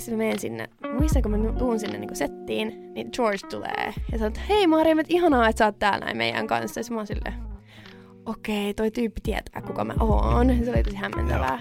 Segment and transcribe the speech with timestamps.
[0.00, 0.68] Ja sitten mä menen sinne,
[0.98, 4.92] muistan kun mä tuun sinne niin settiin, niin George tulee ja sanoo, että hei Maria,
[4.92, 6.80] että ihanaa, että sä oot täällä näin meidän kanssa.
[6.80, 7.34] Ja mä oon silleen,
[8.26, 10.64] okei, toi tyyppi tietää, kuka mä oon.
[10.64, 11.58] Se oli tosi hämmentävää.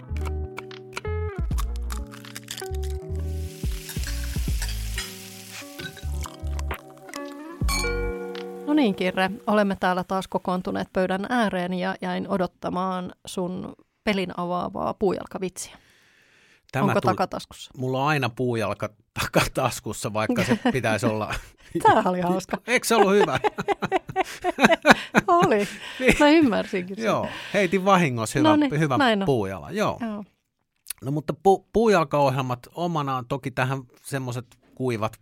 [8.67, 14.93] No niin, Kirre, olemme täällä taas kokoontuneet pöydän ääreen ja jäin odottamaan sun pelin avaavaa
[14.93, 15.88] puujalkavitsiä.
[16.71, 17.71] Tämä Onko tuli, takataskussa?
[17.77, 18.89] Mulla on aina puujalka
[19.21, 21.33] takataskussa, vaikka se pitäisi olla...
[21.83, 22.57] Tämä oli hauska.
[22.67, 23.39] Eikö se ollut hyvä?
[25.27, 25.67] oli.
[25.99, 26.15] Niin.
[26.19, 27.05] Mä ymmärsinkin sen.
[27.05, 29.71] Joo, heitin vahingossa hyvä, no niin, hyvä puujala.
[29.71, 29.97] Joo.
[30.01, 30.23] Joo.
[31.01, 35.19] No mutta pu, puujalkaohjelmat omanaan toki tähän semmoiset kuivat,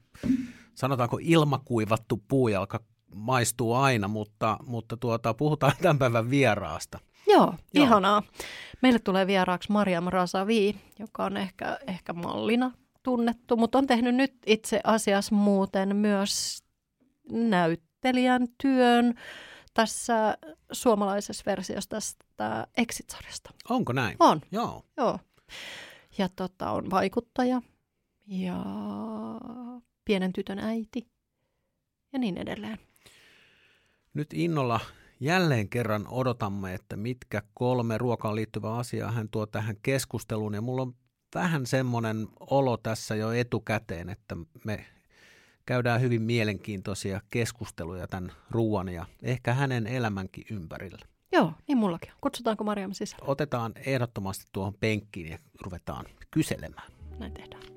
[0.76, 2.80] sanotaanko ilmakuivattu puujalka
[3.16, 7.00] maistuu aina, mutta, mutta tuota, puhutaan tämän päivän vieraasta.
[7.28, 8.24] Joo, Joo, ihanaa.
[8.82, 12.72] Meille tulee vieraaksi Mariam Rasavi, joka on ehkä, ehkä mallina
[13.04, 16.64] tunnettu, mutta on tehnyt nyt itse asiassa muuten myös
[17.32, 19.14] näyttelijän työn
[19.74, 20.38] tässä
[20.72, 23.54] suomalaisessa versiossa tästä Exit-sarjasta.
[23.70, 24.16] Onko näin?
[24.20, 24.42] On.
[24.52, 24.84] Joo.
[24.98, 25.20] Joo.
[26.18, 27.62] Ja tota, on vaikuttaja
[28.28, 28.64] ja
[30.06, 31.08] pienen tytön äiti
[32.14, 32.80] ja niin edelleen.
[34.14, 34.80] Nyt innolla
[35.20, 40.54] jälleen kerran odotamme, että mitkä kolme ruokaan liittyvää asiaa hän tuo tähän keskusteluun.
[40.54, 40.96] Ja mulla on
[41.36, 44.86] vähän semmoinen olo tässä jo etukäteen, että me
[45.66, 51.06] käydään hyvin mielenkiintoisia keskusteluja tämän ruoan ja ehkä hänen elämänkin ympärillä.
[51.32, 52.12] Joo, niin mullakin.
[52.22, 53.24] Kutsutaanko Mariam sisään?
[53.26, 56.92] Otetaan ehdottomasti tuohon penkkiin ja ruvetaan kyselemään.
[57.20, 57.77] Näin tehdään.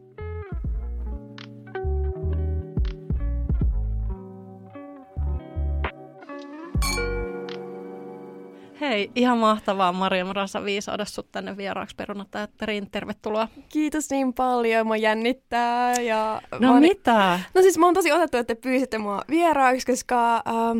[8.91, 12.91] Hei, ihan mahtavaa Maria Rasa viisaada sut tänne vieraaksi perunateatteriin.
[12.91, 13.49] Tervetuloa.
[13.69, 15.95] Kiitos niin paljon, mä jännittää.
[15.95, 17.41] Ja no mä mitä?
[17.55, 20.79] No siis mä oon tosi otettu, että te pyysitte mua vieraaksi, koska ähm,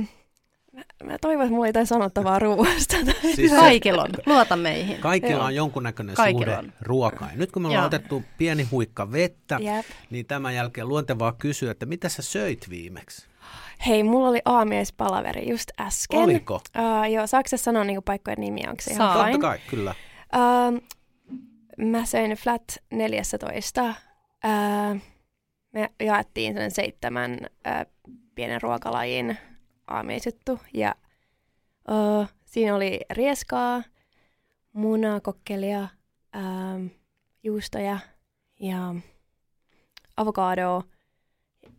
[1.05, 2.97] mä, toivon, että mulla ei sanottavaa ruoasta.
[3.37, 4.99] Siis Kaikilla on, luota meihin.
[5.01, 7.31] Kaikilla on jonkunnäköinen Kaikilla suhde ruokaan.
[7.35, 7.87] Nyt kun me ollaan Joo.
[7.87, 9.87] otettu pieni huikka vettä, Jep.
[10.11, 13.30] niin tämän jälkeen luontevaa kysyä, että mitä sä söit viimeksi?
[13.87, 16.21] Hei, mulla oli aamiespalaveri just äsken.
[16.21, 16.55] Oliko?
[16.55, 18.71] Uh, joo, saako saanoa niinku paikkojen nimiä?
[18.71, 19.95] Onko se ihan Totta kai, kyllä.
[20.37, 20.83] Uh,
[21.87, 23.85] mä söin Flat 14.
[23.85, 25.01] Uh,
[25.73, 29.39] me jaettiin sen seitsemän uh, pienen ruokalajin
[29.87, 30.61] aamiesjuttu.
[30.75, 30.95] Ja
[31.91, 33.83] uh, siinä oli rieskaa,
[34.73, 35.89] munakokkelia,
[36.37, 36.91] uh,
[37.43, 37.99] juustoja
[38.61, 38.95] ja
[40.17, 40.83] avokadoa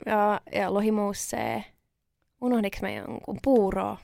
[0.06, 1.64] ja, ja lohimuussee
[2.42, 3.98] Unohdinko mä jonkun puuroa?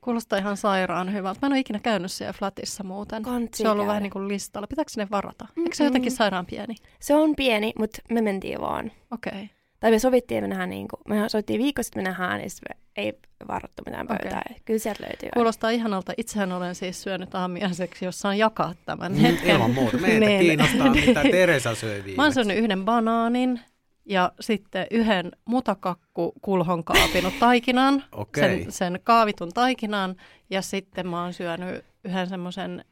[0.00, 1.38] Kuulostaa ihan sairaan hyvältä.
[1.42, 3.22] Mä en ole ikinä käynyt siellä flatissa muuten.
[3.22, 3.88] Kantsi se on ollut käydä.
[3.88, 4.66] vähän niin kuin listalla.
[4.66, 5.44] Pitääkö sinne varata?
[5.44, 5.66] Mm-mm.
[5.66, 6.74] Eikö se ole jotenkin sairaan pieni?
[7.00, 8.92] Se on pieni, mutta me mentiin vaan.
[9.10, 9.32] Okei.
[9.32, 9.46] Okay.
[9.80, 12.50] Tai me sovittiin, että me nähdään, niin kuin, me sovittiin viikko sitten, me nähdään, niin
[12.68, 14.42] me ei varattu mitään pöytää.
[14.46, 14.60] Okay.
[14.64, 15.28] Kyllä sieltä löytyy.
[15.34, 16.12] Kuulostaa ihanalta.
[16.16, 19.50] Itsehän olen siis syönyt aamiaiseksi, jos saan jakaa tämän mm, hetken.
[19.50, 19.96] Ilman muuta.
[19.96, 20.40] Meitä niin.
[20.40, 22.16] kiinnostaa, mitä Teresa söi viimeksi.
[22.16, 23.60] Mä oon syönyt yhden banaanin,
[24.06, 28.42] ja sitten yhden mutakakku kulhon kaapinut taikinan, okay.
[28.42, 30.16] sen, sen kaavitun taikinan
[30.50, 32.84] ja sitten mä oon syönyt yhden semmoisen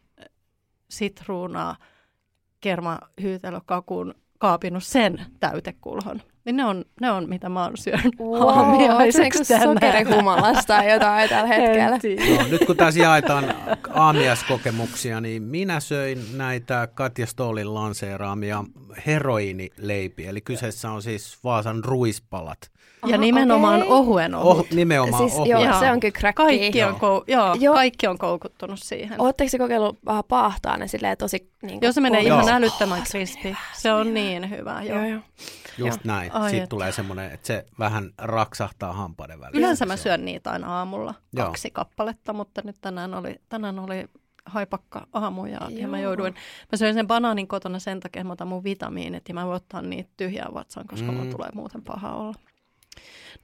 [0.90, 1.76] sitruuna
[2.60, 6.20] kermahyytelökakun kaapinut sen täytekulhon.
[6.44, 9.68] Niin ne on, ne on mitä mä oon syönyt wow, aamiaiseksi tänään.
[9.68, 11.98] sokerihumalasta tai jotain tällä hetkellä.
[12.42, 13.54] No, nyt kun tässä jaetaan
[13.94, 18.64] aamiaiskokemuksia, niin minä söin näitä Katja Stoolin lanseeraamia
[19.06, 20.30] heroinileipiä.
[20.30, 22.73] Eli kyseessä on siis Vaasan ruispalat.
[23.06, 23.92] Ja nimenomaan okay.
[23.92, 24.66] ohuen ohut.
[24.66, 25.64] Oh, nimenomaan siis, ohuen.
[25.64, 26.42] Joo, se on kyllä cracky.
[26.42, 27.74] Kaikki on, kou- joo, joo.
[27.74, 29.20] kaikki on koukuttunut siihen.
[29.20, 32.56] Oletteko se kokeillut vähän paahtaa ne silleen tosi niin Joo, se menee ihan joo.
[32.56, 33.56] älyttömän oh, krispi.
[33.74, 34.82] Se on niin hyvä.
[34.82, 35.06] Joo, joo.
[35.06, 35.20] joo.
[35.78, 36.32] Just näin.
[36.32, 36.68] Ai Siitä et.
[36.68, 39.58] tulee semmoinen, että se vähän raksahtaa hampaiden väliin.
[39.58, 41.46] Yleensä mä syön niitä aina aamulla, Joo.
[41.46, 44.08] kaksi kappaletta, mutta nyt tänään oli, tänään oli
[44.46, 46.34] haipakka aamu ja, ja mä jouduin,
[46.72, 49.56] mä söin sen banaanin kotona sen takia, että mä otan mun vitamiinit ja mä voin
[49.56, 51.18] ottaa niitä tyhjää vatsan, koska mm.
[51.18, 52.34] mulla tulee muuten paha olla.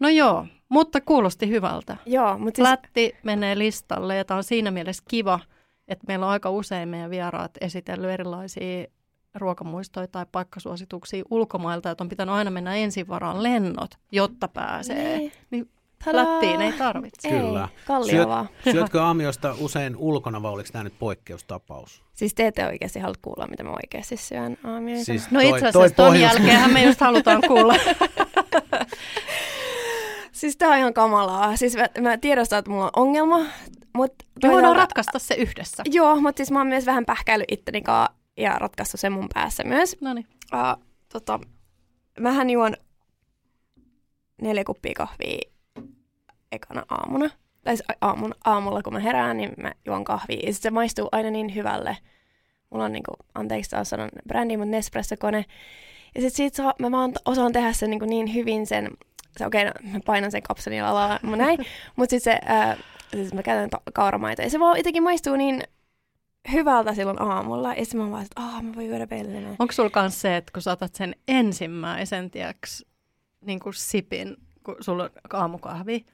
[0.00, 1.96] No joo, mutta kuulosti hyvältä.
[2.06, 2.68] Joo, mutta siis...
[2.68, 5.40] Lätti menee listalle ja tämä on siinä mielessä kiva,
[5.88, 8.86] että meillä on aika usein meidän vieraat esitellyt erilaisia
[9.34, 15.18] ruokamuistoja tai paikkasuosituksia ulkomailta, että on pitänyt aina mennä ensin varaan lennot, jotta pääsee.
[15.18, 15.32] Niin.
[15.50, 15.68] niin
[16.06, 17.28] Lättiin ei tarvitse.
[17.28, 17.68] Ei, Kyllä.
[18.10, 18.28] Syöt,
[18.72, 22.02] syötkö aamiosta usein ulkona vai oliko tämä nyt poikkeustapaus?
[22.12, 25.04] Siis te ette oikeasti halua kuulla, mitä mä oikeasti syön aamioita.
[25.04, 26.22] Siis no itse asiassa ton pohjus...
[26.22, 27.74] jälkeen me just halutaan kuulla.
[30.40, 31.56] siis tää on ihan kamalaa.
[31.56, 33.38] Siis mä, mä tiedostan, että mulla on ongelma.
[33.94, 35.82] Mut me voidaan ratkaista se yhdessä.
[35.86, 37.82] Joo, mutta siis mä oon myös vähän pähkäillyt itteni
[38.36, 39.96] ja ratkaistu sen mun päässä myös.
[40.00, 40.26] Noniin.
[40.52, 41.40] Uh, tota,
[42.20, 42.76] mähän juon
[44.42, 45.38] neljä kuppia kahvia
[46.52, 47.30] ekana aamuna.
[47.64, 50.40] Tai siis aamun, aamulla, kun mä herään, niin mä juon kahvia.
[50.46, 51.96] Ja se maistuu aina niin hyvälle.
[52.70, 55.44] Mulla on niinku, anteeksi taas sanon brändi, mutta Nespresso-kone.
[56.14, 58.90] Ja sit siitä saa, mä vaan osaan tehdä sen niin, niin hyvin sen, se
[59.46, 61.58] okei, okay, no, mä painan sen kapselin alalla, mä näin,
[61.96, 62.76] mutta sitten se, ää,
[63.10, 64.42] siis mä käytän to- kauramaita.
[64.42, 65.62] Ja se vaan jotenkin maistuu niin
[66.52, 67.74] hyvältä silloin aamulla.
[67.74, 69.56] Ja sitten mä vaan, että aah, mä voin juoda pellinä.
[69.58, 72.84] Onko sulla kans se, että kun saatat sen ensimmäisen, tiiäks,
[73.40, 76.06] niin kuin sipin, kun sulla on aamukahvi,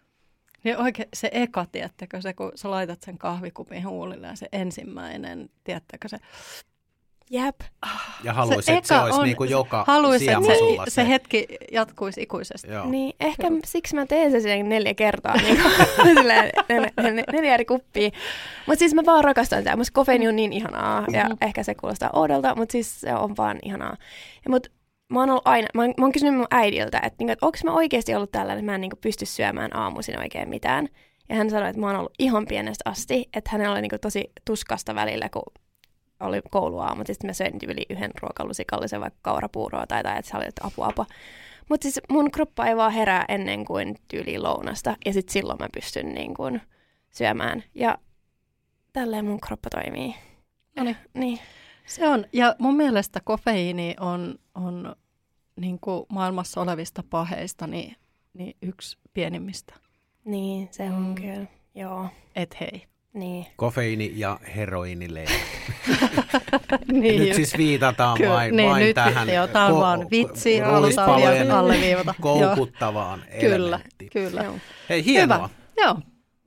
[0.65, 5.51] niin oikein se eka, tiedättekö, se kun sä laitat sen kahvikupin huulille ja se ensimmäinen,
[5.65, 6.19] tiedättekö se,
[7.31, 7.57] Jep.
[8.25, 11.47] Ja haluaisit, että se olisi on- niin kuin joka haluaisit, että se, siemasulla se hetki
[11.73, 12.71] jatkuisi ikuisesti.
[12.71, 12.87] Joo.
[12.87, 13.61] Niin, ehkä Kyllä.
[13.65, 15.73] siksi mä teen sen neljä kertaa, niin kuin,
[16.05, 18.11] silleen, nel, nel, neljä eri kuppia.
[18.67, 19.77] Mutta siis mä vaan rakastan sitä.
[19.77, 21.33] Musta kofeini on niin ihanaa ja Mhm.
[21.41, 23.97] ehkä se kuulostaa oudolta, mutta siis se on vaan ihanaa.
[24.45, 24.67] Ja mut
[25.13, 27.59] mä oon ollut aina, mä oon, mä oon kysynyt mun äidiltä, että, niinku, että onko
[27.65, 30.89] mä oikeasti ollut tällainen, että mä en niinku pysty syömään aamuisin oikein mitään.
[31.29, 34.31] Ja hän sanoi, että mä oon ollut ihan pienestä asti, että hänellä oli niinku tosi
[34.45, 35.43] tuskasta välillä, kun
[36.21, 40.37] oli kouluaamut, ja sitten mä söin yli yhden ruokalusikallisen vaikka kaurapuuroa tai jotain, että se
[40.37, 41.07] oli, että apua, apua.
[41.69, 45.69] Mutta siis mun kroppa ei vaan herää ennen kuin tyyli lounasta, ja sitten silloin mä
[45.75, 46.61] pystyn niin kuin
[47.11, 47.65] syömään.
[47.75, 47.99] Ja
[48.93, 50.15] tälleen mun kroppa toimii.
[50.77, 50.97] Noniin.
[51.15, 51.39] Niin.
[51.87, 54.97] Se on, ja mun mielestä kofeiini on, on
[55.57, 57.97] niin kuin maailmassa olevista paheista niin,
[58.35, 59.75] niin yksi pienimmistä.
[60.25, 61.15] Niin, se on mm.
[61.15, 61.47] kyllä.
[61.75, 62.87] Joo, Et hei.
[63.17, 63.47] Niin.
[63.57, 65.33] Kofeiini ja heroinilehti.
[66.93, 70.07] niin, Nyt siis viitataan Kyllä, vain, niin, vain nyt tähän joo, tää on ko- vaan
[70.11, 72.15] vitsi, halutaan alleviivata.
[72.21, 74.11] koukuttavaan Kyllä, elementtiin.
[74.11, 74.45] kyllä.
[74.89, 75.37] Hei, hienoa.
[75.37, 75.49] Hyvä.
[75.87, 75.97] Joo.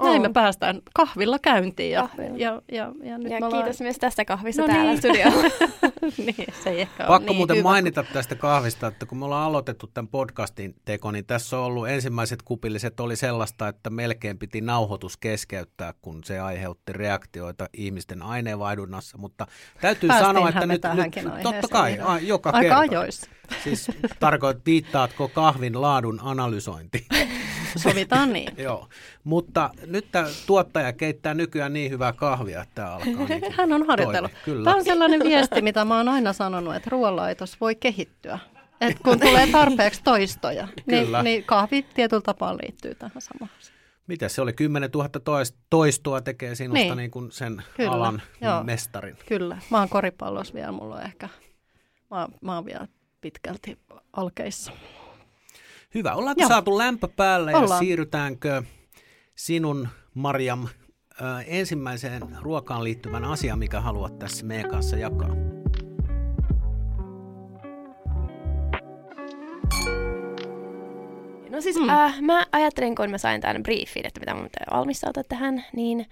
[0.03, 2.37] Näin me päästään kahvilla käyntiin ja, Kahvilla.
[2.37, 3.51] ja, ja, ja nyt Ja ollaan...
[3.63, 4.97] kiitos myös tästä kahvista No täällä niin.
[4.97, 5.43] studiolla.
[6.17, 7.69] niin, se ei ehkä Pakko niin muuten hyvä.
[7.69, 11.89] mainita tästä kahvista, että kun me ollaan aloitettu tämän podcastin teko, niin tässä on ollut
[11.89, 19.17] ensimmäiset kupilliset oli sellaista, että melkein piti nauhoitus keskeyttää, kun se aiheutti reaktioita ihmisten aineenvaihdunnassa,
[19.17, 19.47] mutta
[19.81, 20.81] täytyy Päästiinhän sanoa, että nyt,
[21.33, 22.79] nyt totta kai, a, joka Aika kerta.
[22.79, 23.29] ajoissa.
[23.63, 23.87] Siis
[24.19, 27.05] tarkoit, viittaatko kahvin laadun analysointi?
[27.83, 28.49] Sovitaan niin.
[28.57, 28.87] Joo,
[29.23, 33.87] mutta nyt tämä tuottaja keittää nykyään niin hyvää kahvia, että tämä alkaa niin Hän on
[33.87, 34.31] harjoitellut.
[34.45, 34.63] Kyllä.
[34.63, 38.39] Tämä on sellainen viesti, mitä mä oon aina sanonut, että ruoanlaitos voi kehittyä.
[38.81, 43.51] Et kun tulee tarpeeksi toistoja, niin, niin kahvi tietyllä tapaa liittyy tähän samaan.
[44.07, 44.53] Mitä se oli?
[44.53, 46.97] 10 000 tois- toistoa tekee sinusta niin.
[46.97, 47.11] Niin.
[47.11, 48.63] Kuin sen Kyllä, alan joo.
[48.63, 49.17] mestarin.
[49.27, 49.57] Kyllä.
[49.69, 51.29] Mä oon koripallossa vielä, mulla on ehkä,
[52.11, 52.87] mä, mä oon vielä
[53.21, 53.77] pitkälti
[54.13, 54.71] alkeissa.
[55.95, 56.13] Hyvä.
[56.15, 56.47] Ollaanko Joo.
[56.49, 57.79] saatu lämpö päälle ja Ollaan.
[57.79, 58.63] siirrytäänkö
[59.35, 65.29] sinun, Marjam, ö, ensimmäiseen ruokaan liittyvän asian, mikä haluat tässä meidän kanssa jakaa?
[71.49, 71.89] No siis Mm.
[71.89, 76.05] äh, mä ajattelin, kun mä sain tämän briefin, että mitä mun pitää valmistautua tähän, niin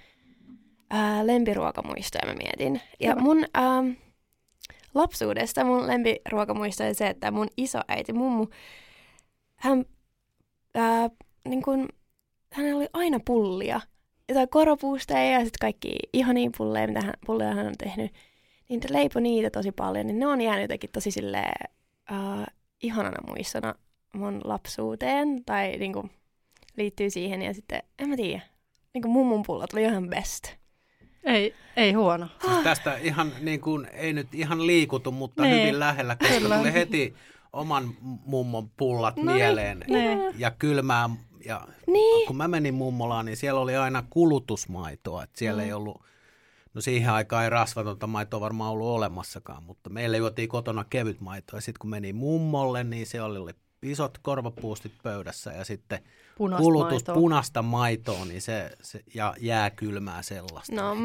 [0.94, 2.82] äh, lempiruokamuistoja mä mietin.
[3.00, 3.22] Ja Hyvä.
[3.22, 3.90] mun ähm,
[4.94, 8.48] lapsuudesta mun lempiruokamuisto oli se, että mun isoäiti, mummu,
[9.58, 9.86] hän,
[10.78, 11.12] äh,
[11.48, 11.88] niin kun,
[12.54, 13.82] hänellä oli aina pullia.
[14.30, 18.12] Jotain koropuusteja ja sitten kaikki ihania pulleja, mitä hän, pulleja hän on tehnyt.
[18.70, 21.70] Niin te leipoi niitä tosi paljon, niin ne on jäänyt jotenkin tosi silleen,
[22.12, 22.46] äh,
[22.84, 23.76] ihanana muistona
[24.14, 26.10] mun lapsuuteen tai niinku,
[26.78, 28.42] liittyy siihen ja sitten, en mä tiedä,
[28.94, 30.44] niinku mummun pullat oli ihan best.
[31.24, 32.28] Ei, ei huono.
[32.46, 35.62] Siis tästä ihan niin kuin, ei nyt ihan liikutu, mutta Niin.
[35.62, 36.58] hyvin lähellä, koska Kyllä.
[36.58, 37.16] tuli heti
[37.54, 37.90] oman
[38.26, 40.20] mummon pullat No mieleen niin.
[40.38, 41.10] ja kylmää.
[41.46, 45.24] Ja Niin, kun mä menin mummolaan, niin siellä oli aina kulutusmaitoa.
[45.24, 45.66] Että siellä Mm.
[45.68, 46.02] ei ollut,
[46.74, 51.58] no siihen aikaan ei rasvatonta maitoa varmaan ollut olemassakaan, mutta meillä juotiin kotona kevyt maitoa.
[51.58, 56.00] Ja sitten kun meni mummolle, niin siellä oli isot korvapuustit pöydässä ja sitten
[56.38, 57.16] Punaista kulutus maitoa.
[57.16, 60.76] punaista maitoa niin se, se, ja jääkylmää sellaista.
[60.76, 60.98] nom.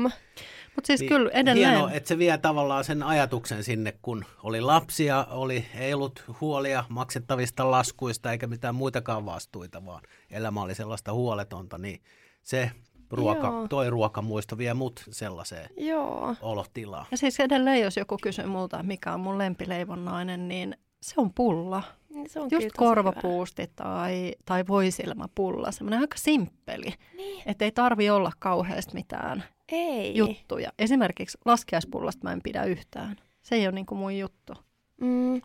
[0.75, 1.71] Mutta siis Niin kyllä edelleen.
[1.71, 6.85] Hienoa, että se vie tavallaan sen ajatuksen sinne, kun oli lapsia, oli, ei ollut huolia
[6.89, 12.03] maksettavista laskuista eikä mitään muitakaan vastuita, vaan elämä oli sellaista huoletonta, niin
[12.43, 12.71] se
[13.11, 13.69] ruoka, Joo.
[13.69, 16.35] toi ruokamuisto vie mut sellaiseen Joo.
[16.41, 17.07] olotilaan.
[17.11, 21.83] Ja siis edelleen, jos joku kysyy multa, mikä on mun lempileivonnainen, niin se on pulla.
[22.09, 25.73] Niin Se on Just korvapuusti tai, tai voisilmapulla.
[25.73, 26.85] Semmoinen aika simppeli.
[26.85, 26.97] hyvä.
[27.17, 27.43] Niin.
[27.47, 30.17] Että ei tarvi olla kauheasti mitään Ei.
[30.17, 30.73] juttuja.
[30.79, 33.17] Esimerkiksi laskiaispullasta mä en pidä yhtään.
[33.43, 34.53] Se ei ole niin kuin mun juttu.
[35.01, 35.43] Mm.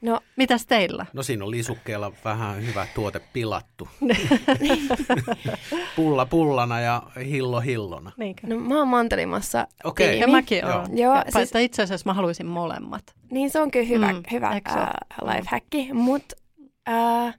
[0.00, 1.06] No, Mitäs teillä?
[1.12, 3.88] No siinä on lisukkeella vähän hyvä tuote pilattu.
[5.96, 8.12] Pulla pullana ja hillo hillona.
[8.16, 8.46] Niinkö?
[8.46, 9.66] no mä oon mantelimassa.
[9.84, 10.20] Okei.
[10.20, 10.78] Ja mäkin Joo.
[10.78, 10.98] olen.
[10.98, 11.52] Joo, ja, siis-.
[11.60, 13.02] Itse asiassa mä haluaisin molemmat.
[13.30, 16.36] Niin se on kyllä hyvä, Mm, mm, hyvä se uh, lifehacki, mutta
[16.88, 17.32] uh,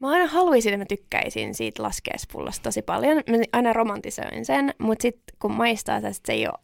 [0.00, 3.16] mä aina haluaisin, että mä tykkäisin siitä laskeespullosta tosi paljon.
[3.16, 6.58] Mä aina romantisoin sen, mutta sitten kun maistaa sitä, sit se ei ole...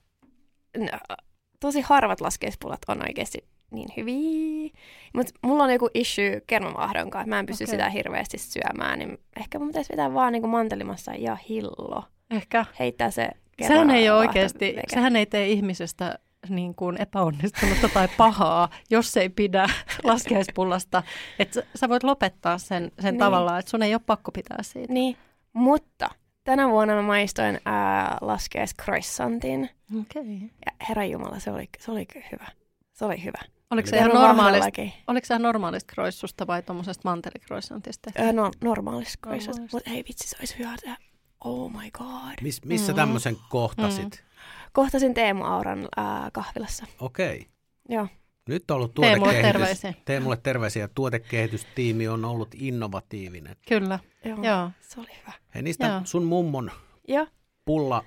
[0.93, 1.17] No,
[1.61, 3.39] tosi harvat laskeespullot on oikeasti
[3.71, 4.71] niin hyviä.
[5.15, 7.73] Mutta mulla on joku issue kermavahdon kanssa, mä en pysty okay.
[7.73, 12.05] sitä hirveästi syömään, niin ehkä mun pitäisi vetää vaan niinku mantelimassa ja hillo.
[12.31, 12.65] Ehkä.
[12.79, 13.29] Heittää se
[13.63, 14.95] Sehän ei ole oikeasti, veke.
[14.95, 19.67] sehän ei tee ihmisestä niin kuin epäonnistunutta tai pahaa, jos ei pidä
[20.05, 21.03] laskeuspullasta.
[21.39, 23.19] Että sä- sä voit lopettaa sen, sen Niin.
[23.19, 24.93] tavallaan, että sun ei ole pakko pitää siitä.
[24.93, 25.17] Niin,
[25.53, 26.11] mutta
[26.45, 29.71] tänä vuonna mä maistoin ää, laskees croissantin.
[30.01, 30.39] Okei.
[30.67, 32.47] Ja herra Jumala, se oli, se oli hyvä.
[32.93, 33.41] Se oli hyvä.
[33.71, 38.11] Oliko se ihan normaalista, oliko se ihan normaalista kroissusta vai tuommoisesta mantelikroissantista?
[38.17, 39.29] Ää, no, normaalista.
[39.31, 39.63] Normaalista.
[39.73, 40.97] Mutta hei vitsi, se olisi hyvä tehdä.
[41.45, 42.35] Oh my god.
[42.43, 42.97] Mis, missä Mm.
[42.97, 44.25] tämmöisen kohtasit?
[44.73, 46.87] Kohtasin Teemu Auran ää, kahvilassa.
[47.01, 47.47] Okei.
[47.89, 48.09] Joo.
[48.49, 49.53] Nyt on ollut Teemulle tuotekehitys.
[49.53, 49.95] terveisiä.
[50.05, 50.89] Teemulle terveisiä.
[50.89, 53.57] Tuotekehitystiimi on ollut innovatiivinen.
[53.69, 54.39] Kyllä, Joo.
[54.43, 54.71] joo.
[54.81, 55.33] Se oli hyvä.
[55.55, 56.01] Hei, niistä Joo.
[56.05, 56.71] sun mummon
[57.09, 57.27] Joo.
[57.65, 58.05] pulla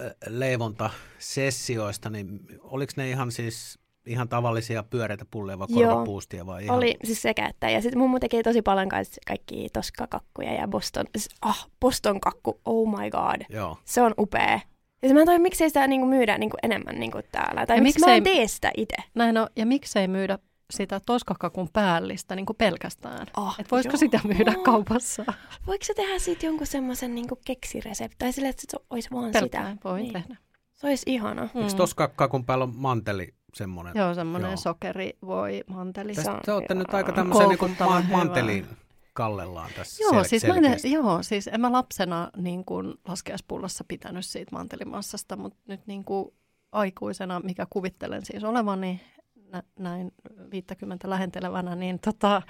[0.00, 3.78] äh, leivonta sessioista, niin oliko ne ihan siis
[4.08, 6.76] ihan tavallisia pyöreitä pulleja vai korvapuustia vai ihan?
[6.78, 7.70] Oli siis sekä että.
[7.70, 11.06] Ja sitten mummu teki tosi paljon kanssa kaikki toskakakkuja ja Boston,
[11.42, 13.40] ah, Boston kakku, oh my god.
[13.48, 13.78] Joo.
[13.84, 14.60] Se on upea.
[15.02, 17.66] Ja mä en toi, miksei sitä niinku myydä niinku enemmän niinku täällä.
[17.66, 18.96] Tai Ja miksi mä en miksei- tee sitä itse.
[19.14, 20.38] Näin on, ja miksei myydä
[20.70, 23.26] sitä toskakakun päällistä niin kuin pelkästään?
[23.36, 23.98] Oh, Et voisiko joo.
[23.98, 25.24] sitä myydä kaupassa?
[25.66, 28.16] Voiko se tehdä siitä jonkun semmoisen niinku keksiresepti?
[28.18, 29.88] Tai silleen, että se olisi vaan Pelkkään sitä.
[29.88, 30.12] voi Niin.
[30.12, 30.36] tehdä.
[30.78, 31.42] Se olisi ihana.
[31.42, 33.92] Eikö tossa kakun päällä on manteli semmoinen?
[33.96, 34.56] Joo, semmoinen Joo.
[34.56, 36.14] sokeri voi manteli.
[36.14, 38.16] Se Tästä on te olette nyt aika tämmöisen niin ma- hyvä.
[38.16, 38.66] mantelin
[39.12, 43.84] kallellaan tässä Joo, sel- siis mä en, joo, siis en mä lapsena niin kuin laskeaspullossa
[43.88, 46.34] pitänyt siitä mantelimassasta, mutta nyt niin kuin
[46.72, 49.00] aikuisena, mikä kuvittelen siis olevani
[49.52, 50.12] nä- näin
[50.50, 52.42] 50 lähentelevänä, niin, tota,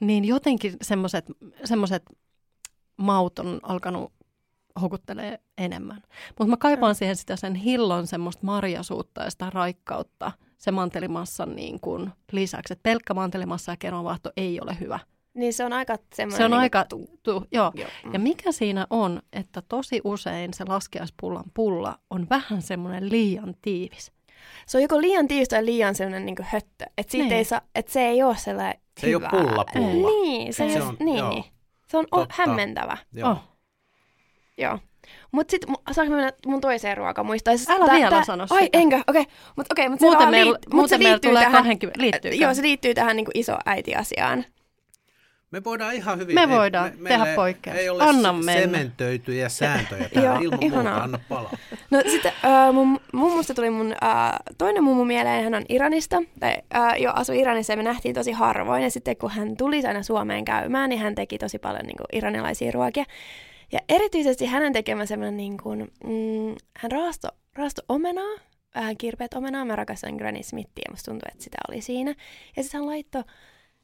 [0.00, 1.24] niin jotenkin semmoiset
[1.64, 2.02] semmoset
[2.96, 4.12] maut on alkanut
[4.78, 6.02] houkuttelee enemmän.
[6.28, 11.80] Mutta mä kaipaan siihen sitä sen hillon semmoista marjasuutta ja sitä raikkautta se mantelimassan niin
[11.80, 12.72] kuin lisäksi.
[12.72, 14.98] Et pelkkä mantelimassa ja kermavahto ei ole hyvä.
[15.34, 16.36] Niin se on aika semmoinen...
[16.38, 17.72] Se on niinku aika, tu- tu, joo.
[17.74, 17.88] Joo.
[18.12, 24.12] Ja mikä siinä on, että tosi usein se laskeaspullan pulla on vähän semmoinen liian tiivis.
[24.66, 26.84] Se on joko liian tiivistä tai liian semmoinen niinku höttö.
[26.98, 27.32] Että Niin.
[27.32, 29.28] ei saa, että se ei ole sellainen Se ei hyvä.
[29.32, 30.08] ole pulla pulla.
[30.10, 31.18] Niin, se, Se se on- niin.
[31.18, 31.44] joo.
[31.88, 32.34] Se on o- Totta.
[32.38, 32.96] hämmentävä.
[33.12, 33.30] Joo.
[33.30, 33.38] Oh.
[34.58, 34.78] Joo.
[35.32, 37.58] Mutta sitten saanko mennä mun toiseen ruokamuistoon?
[37.58, 38.78] Siis Älä tää- vielä tää- sano Ai, sitä.
[38.78, 38.96] enkö?
[39.06, 39.22] Okei.
[39.22, 39.32] Okay.
[39.56, 41.62] Mutta okay, mut se Muuten vaan meillä, liit- mut muuten se meillä liittyy tulee tähän,
[41.64, 44.44] 20, liittyy Joo, se liittyy tähän niinku iso äiti-asiaan.
[45.50, 46.34] Me voidaan ihan hyvin.
[46.34, 47.76] Me ei- voidaan tehdä meille poikkeus.
[47.76, 48.60] Ei ole Anna se- mennä.
[48.78, 50.92] sementöityjä sääntöjä täällä Joo, ilman ihanaa.
[50.92, 51.04] muuta.
[51.04, 51.52] Anna palaa.
[51.90, 56.54] No sitten äh, mun mummusta tuli mun äh, toinen mummu mieleen, hän on Iranista, tai
[56.76, 58.82] äh, jo asui Iranissa ja me nähtiin tosi harvoin.
[58.82, 62.06] Ja sitten kun hän tuli aina Suomeen käymään, niin hän teki tosi paljon niin kuin,
[62.18, 63.04] iranilaisia ruokia.
[63.72, 68.36] Ja erityisesti hänen tekemä semmoinen, niin kuin, mm, hän raasto, raasto omenaa,
[68.74, 69.64] vähän kirpeät omenaa.
[69.64, 72.14] Mä rakastan Granny Smithia musta tuntuu, että sitä oli siinä.
[72.56, 73.24] Ja sitten hän laittoi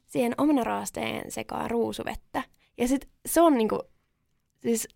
[0.05, 2.43] siihen omenaraasteen sekaan ruusuvettä.
[2.77, 3.83] Ja sitten se on niinku,
[4.61, 4.87] siis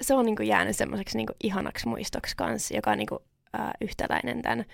[0.00, 3.18] se on niinku jäänyt semmoiseksi niinku ihanaksi muistoksi kanssa, joka on niinku,
[3.60, 4.64] äh, yhtäläinen tämän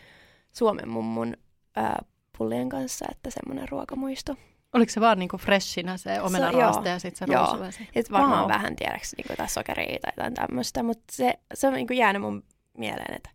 [0.52, 1.36] Suomen mummun
[1.78, 1.94] äh,
[2.38, 4.36] pullien kanssa, että semmoinen ruokamuisto.
[4.72, 7.46] Oliko se vaan niinku freshinä se omenaraaste ja sitten se joo.
[7.46, 7.88] ruusuvesi?
[7.94, 8.50] Ja sit varmaan Wow.
[8.50, 12.42] vähän tiedäks niinku jotain sokeria tai jotain tämmöistä, mutta se, se on niinku jäänyt mun
[12.78, 13.30] mieleen, että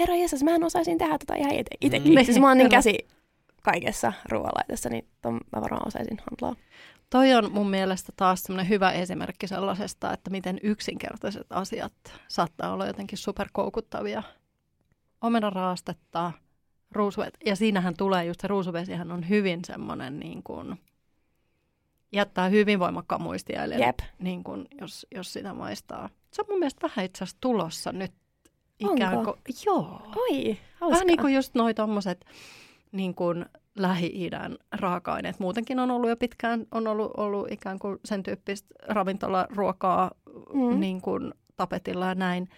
[0.00, 2.12] herra jesas, mä osaisin tehdä tota ihan ite, itekin.
[2.12, 2.18] Mm.
[2.18, 2.24] Mm.
[2.24, 2.78] Siis mä oon niin Kyllä.
[2.78, 2.98] käsi
[3.62, 6.62] kaikessa ruoanlaitossa, niin ton mä varmaan osaisin handlaa.
[7.10, 11.92] Toi on mun mielestä taas semmoinen hyvä esimerkki sellaisesta, että miten yksinkertaiset asiat
[12.28, 14.22] saattaa olla jotenkin superkoukuttavia.
[15.20, 16.32] Omenaraastetta,
[16.92, 20.80] ruusuvet, ja siinähän tulee just se ruusuvesihän on hyvin semmoinen niin kuin,
[22.12, 23.98] jättää hyvin voimakkaan muistijäljen, Jep.
[24.18, 26.08] niin kuin, jos, jos sitä maistaa.
[26.32, 28.12] Se on mun mielestä vähän itse asiassa tulossa nyt.
[28.82, 28.94] Onko?
[28.94, 30.02] Ikään kuin, joo.
[30.16, 30.90] Oi, hauskaa.
[30.90, 32.24] Vähän niin kuin just noi tommoset
[32.92, 33.46] niin kuin
[33.78, 35.38] Lähi-idän raaka-aineet.
[35.38, 40.10] Muutenkin on ollut jo pitkään, on ollut, ollut ikään kuin sen tyyppistä ravintolaruokaa.
[40.52, 40.80] Mm.
[40.80, 42.48] niin kuin tapetilla ja näin.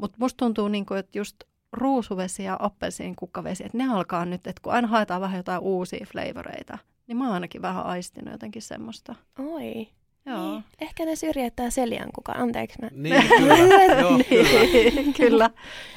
[0.00, 1.36] Mutta musta tuntuu, niin kuin, että just
[1.76, 6.06] ruusuvesi ja appelsiin kukkavesi, että ne alkaa nyt, että kun aina haetaan vähän jotain uusia
[6.12, 9.14] flavoreita, niin mä oon ainakin vähän aistinut jotenkin semmoista.
[9.38, 9.88] Oi.
[10.26, 10.50] Joo.
[10.50, 10.64] Niin.
[10.80, 12.40] Ehkä ne syrjäyttää seljan kukaan.
[12.40, 12.88] Anteeksi mä.
[12.92, 14.00] Niin, kyllä.
[14.00, 15.12] Joo, kyllä.
[15.16, 15.44] kyllä.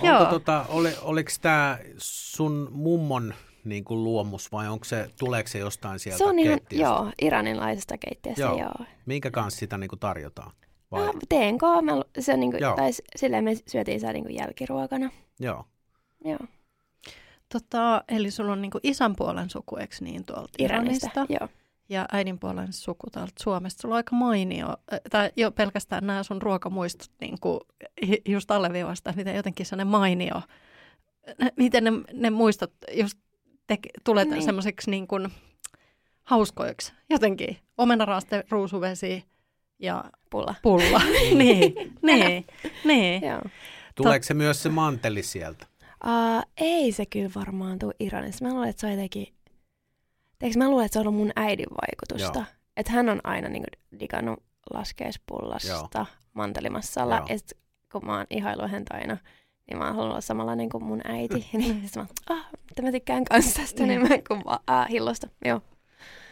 [0.02, 0.26] Onko Joo.
[0.26, 3.34] tota, oli, oliko tämä sun mummon
[3.64, 6.88] niin kuin luomus vai onko se, tuleeko se jostain sieltä Se on ihan, keittiöstä?
[6.88, 8.60] joo, iranilaisesta keittiöstä, Joo.
[8.60, 8.86] joo.
[9.06, 10.52] Minkä kanssa sitä niin kuin tarjotaan?
[10.92, 11.08] Vai?
[11.08, 12.76] Ah, teen mä, se on niinku, Joo.
[12.76, 15.10] tai silleen me syötiin sitä niinku jälkiruokana.
[15.40, 15.66] Joo.
[16.26, 16.40] Joo.
[17.54, 21.08] Tota, eli sulla on niinku isän puolen suku, eikö niin, tuolta Iranista.
[21.14, 21.34] Iranista?
[21.40, 21.50] Joo.
[21.90, 23.82] Ja äidin puolen suku täältä Suomesta.
[23.82, 27.60] Sulla on aika mainio, äh, tai jo pelkästään nämä sun ruokamuistot niinku,
[28.28, 30.42] just alleviivasta, miten jotenkin sellainen mainio,
[31.40, 33.18] ne- miten ne, ne muistot just
[33.74, 34.34] tek- tulee Niin.
[34.34, 34.44] niin.
[34.44, 35.28] semmoiseksi niin kuin
[36.24, 36.94] hauskoiksi.
[37.10, 39.24] Jotenkin omenaraste, ruusuvesi
[39.80, 40.56] ja Pulla.
[40.62, 41.02] pulla.
[41.38, 42.46] niin, niin,
[42.86, 43.22] niin.
[43.24, 43.42] Joo.
[44.04, 45.66] Tuleeko se myös se manteli sieltä?
[46.06, 48.46] Uh, ei se kyllä varmaan tule Iranista.
[48.46, 49.28] Mä luulen, että se on jotenkin...
[50.40, 52.40] Teekö mä luulen, että se on ollut mun äidin vaikutusta.
[52.40, 52.46] Joo.
[52.78, 53.68] Että hän on aina niinku
[54.00, 57.16] digannut laskeuspullasta mantelimassalla.
[57.16, 57.26] Joo.
[57.30, 57.52] Ja sit,
[57.92, 59.18] kun mä oon ihaillut häntä aina,
[59.70, 61.50] niin mä oon halunnut olla samanlainen kuin mun äiti.
[61.58, 63.92] niin sit mä oon, ah, että mä tykkään kanssa tästä Niin.
[63.92, 65.28] enemmän kuin vaan ah, hillosta.
[65.46, 65.62] Joo.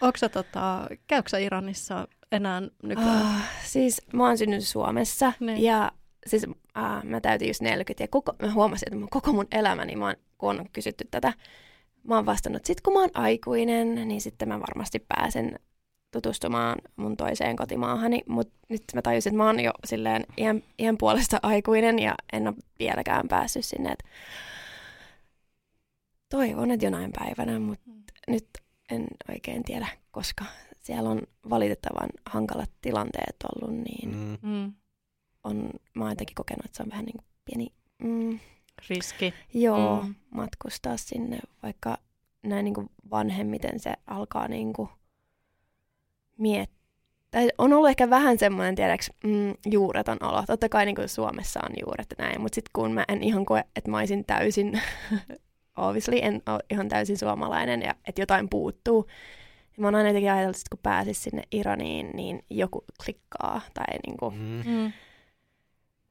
[0.02, 3.26] Onko sä, tota, käykö sä Iranissa enää nykyään?
[3.26, 5.64] Ah, siis mä oon syntynyt Suomessa Niin.
[5.64, 5.92] ja
[6.28, 9.96] siis ah, mä täytin just 40 ja koko, mä huomasin, että mun- koko mun elämäni,
[9.96, 11.34] mä oon, kun on kysytty tätä,
[12.04, 15.60] mä oon vastannut, että sit kun mä oon aikuinen, niin sitten mä varmasti pääsen
[16.12, 20.98] tutustumaan mun toiseen kotimaahani, mutta nyt mä tajusin, että mä oon jo silleen iän, iän
[20.98, 24.06] puolesta aikuinen ja en ole vieläkään päässyt sinne, että
[26.30, 28.04] toivon, että jonain päivänä, mutta Mm.
[28.28, 28.48] nyt
[28.92, 30.46] en oikein tiedä, koska
[30.80, 34.38] siellä on valitettavan hankalat tilanteet ollut, niin mm.
[34.50, 34.74] Mm.
[35.54, 35.60] Mm.
[35.66, 37.68] on, mä oon jotenkin kokenut, että se on vähän niin kuin pieni,
[38.04, 38.40] mm,
[38.90, 39.34] Riski.
[39.54, 40.08] joo, Mm.
[40.08, 40.16] mm.
[40.30, 41.98] matkustaa sinne, vaikka
[42.44, 44.90] näin niin kuin vanhemmiten se alkaa niin kuin
[46.38, 46.78] miettiä.
[47.32, 50.44] Tai on ollut ehkä vähän semmoinen, tiedäks, mm, juureton olo.
[50.48, 53.46] Totta kai niin kuin Suomessa on juuret ja näin, mutta sitten kun mä en ihan
[53.46, 54.82] koe, että mä olisin täysin,
[55.78, 59.06] obviously en ole ihan täysin suomalainen ja että jotain puuttuu,
[59.72, 63.98] niin mä oon aina jotenkin ajatellut, että kun pääsis sinne Iraniin, niin joku klikkaa tai
[64.08, 64.36] niin kuin
[64.66, 64.92] Mm.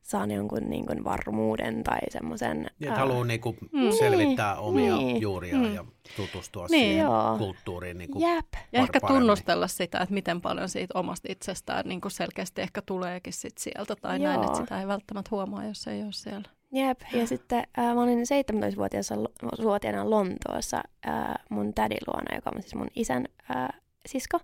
[0.06, 0.10] Mm.
[0.10, 2.56] saan jonkun niin kuin varmuuden tai semmoisen...
[2.58, 3.90] Niin, että haluaa niinku Mm.
[3.98, 5.20] selvittää omia Niin.
[5.20, 5.74] juuriaan Mm.
[5.74, 5.84] ja
[6.16, 6.80] tutustua Niin.
[6.84, 7.38] siihen Joo.
[7.38, 7.98] kulttuuriin.
[7.98, 8.18] Niinku.
[8.20, 8.46] Jep.
[8.72, 9.20] Ja ehkä paremmin.
[9.20, 13.96] tunnustella sitä, että miten paljon siitä omasta itsestään niin kuin selkeästi ehkä tuleekin sit sieltä
[13.96, 14.44] tai näin, Joo.
[14.46, 16.48] että sitä ei välttämättä huomaa, jos ei ole siellä.
[16.72, 17.00] Jep.
[17.12, 22.88] Ja sitten äh, mä olin 17-vuotiaana Lontoossa äh, mun tädin luona, joka on siis mun
[22.96, 23.24] isän
[23.56, 23.68] äh,
[24.06, 24.40] sisko.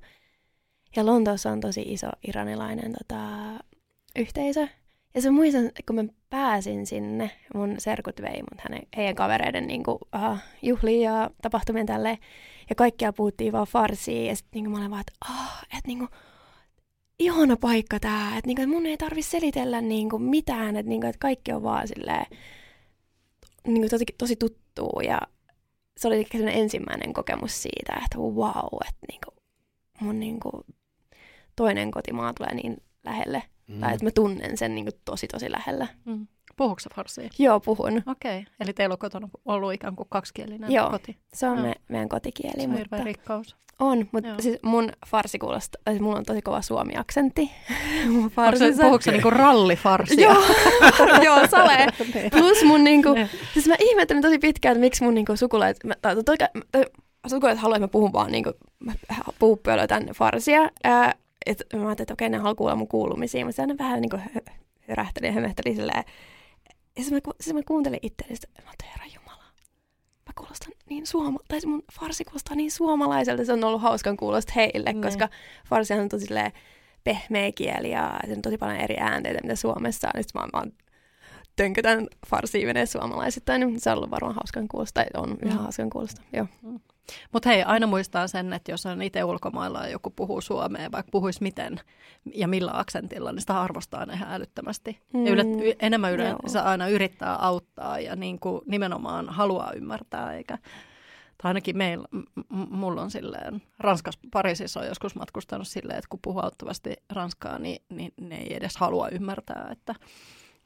[0.96, 3.18] Ja Lontoossa on tosi iso iranilainen tota,
[4.16, 4.68] yhteisö.
[5.14, 9.82] Ja se muistan, kun mä pääsin sinne, mun serkut vei mut hänen, heidän kavereiden niin
[9.82, 12.18] kuin, uh, juhliin ja tapahtumien tälleen.
[12.70, 14.26] Ja kaikkia puhuttiin vaan farsiin.
[14.26, 16.08] Ja sitten niin mä olin vaan, että oh, et, niin kuin,
[17.18, 18.36] ihana paikka tää.
[18.38, 20.76] Että niin mun ei tarvi selitellä niin kuin, mitään.
[20.76, 22.26] Että niin kuin, et kaikki on vaan silleen,
[23.66, 25.00] niin kuin, tosi, tosi tuttuu.
[25.00, 25.20] Ja
[25.96, 29.36] se oli sellainen ensimmäinen kokemus siitä, että wow, että niin kuin,
[30.00, 30.62] mun niin kuin,
[31.56, 33.42] toinen kotimaa tulee niin lähelle.
[33.72, 33.80] Mm.
[33.80, 35.86] Tai että mä tunnen sen niin kuin, tosi tosi lähellä.
[36.04, 36.26] Mm.
[36.56, 37.28] Puhuuko sä farsia?
[37.38, 38.02] Joo, puhun.
[38.06, 38.52] Okei, okay.
[38.60, 40.90] eli teillä on kotona ollut ikään kuin kaksikielinen Joo.
[40.90, 41.18] koti.
[41.34, 41.66] Se on Joo.
[41.66, 42.62] me, meidän kotikieli.
[42.62, 43.04] Se on mutta...
[43.04, 43.56] rikkaus.
[43.78, 44.40] On, mutta Joo.
[44.40, 47.50] siis mun farsi kuulostaa, tai mulla on tosi kova suomi-aksentti.
[48.12, 48.82] mun farsissa.
[48.82, 50.30] puhuuko se niinku rallifarsia?
[50.30, 50.42] Joo,
[51.24, 51.86] joo, sale.
[52.38, 53.28] Plus mun niinku, Niin.
[53.54, 56.16] siis mä ihmettelin tosi pitkään, että miksi mun niinku sukulaiset, mä, tai,
[57.26, 58.92] sukulaiset haluaa, että mä puhun vaan niinku, mä
[59.38, 60.70] puhun pölötän farsia.
[60.84, 61.14] Ää,
[61.46, 64.16] et mä ajattelin, että okei, ne haluaa kuulla mun kuulumisia, mutta se aina vähän niinku
[64.16, 64.52] hö-
[64.88, 66.04] hörähteli ja hömähteli silleen.
[66.96, 69.42] Ja sitten mä, sit mä kuuntelin itseäni, että mä herra Jumala,
[70.26, 74.16] mä kuulostan niin suoma, tai se mun farsi kuulostaa niin suomalaiselta, se on ollut hauskan
[74.16, 75.02] kuulosta heille, Niin.
[75.02, 75.28] koska
[75.68, 76.52] farsihan on tosi silleen
[77.04, 80.22] pehmeä kieli ja se on tosi paljon eri äänteitä, mitä Suomessa on.
[80.22, 80.72] Sitten mä vaan
[81.56, 85.62] tönkötän farsiin menee suomalaisittain, niin se on ollut varmaan hauskan kuulosta, tai on ihan Mm.
[85.62, 86.46] hauskan kuulosta, joo.
[87.32, 91.10] Mutta hei, aina muistaa sen, että jos on itse ulkomailla ja joku puhuu suomea, vaikka
[91.10, 91.80] puhuisi miten
[92.34, 94.98] ja millä aksentilla, niin sitä arvostaa ihan älyttömästi.
[95.12, 95.26] Mm.
[95.26, 96.14] Ja yle, y- enemmän joo.
[96.14, 100.58] yleensä aina yrittää auttaa ja niin kuin nimenomaan haluaa ymmärtää, eikä
[101.42, 106.20] tai ainakin meillä, m- mulla on silleen, Ranskassa, Pariisissa on joskus matkustanut silleen, että kun
[106.22, 109.94] puhuu auttavasti ranskaa, niin, niin ne ei edes halua ymmärtää, että,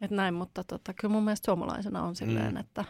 [0.01, 2.55] että näin, mutta tota, kyllä mun mielestä suomalaisena on silleen, Mm.
[2.55, 2.61] mm.
[2.61, 2.85] että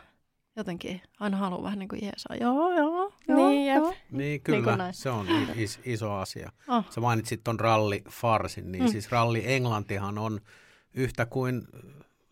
[0.57, 3.77] jotenkin aina haluaa vähän niin kuin jeesaa, joo, joo, joo, Niin, jep.
[3.77, 3.91] joo.
[3.91, 4.95] Niin Niin kyllä, kuin näin.
[4.95, 6.53] se on is, iso asia.
[6.69, 6.85] Oh.
[6.91, 8.89] Sä mainitsit ton rallifarsin, niin Mm.
[8.91, 10.41] siis ralli englantihan on
[10.95, 11.63] yhtä kuin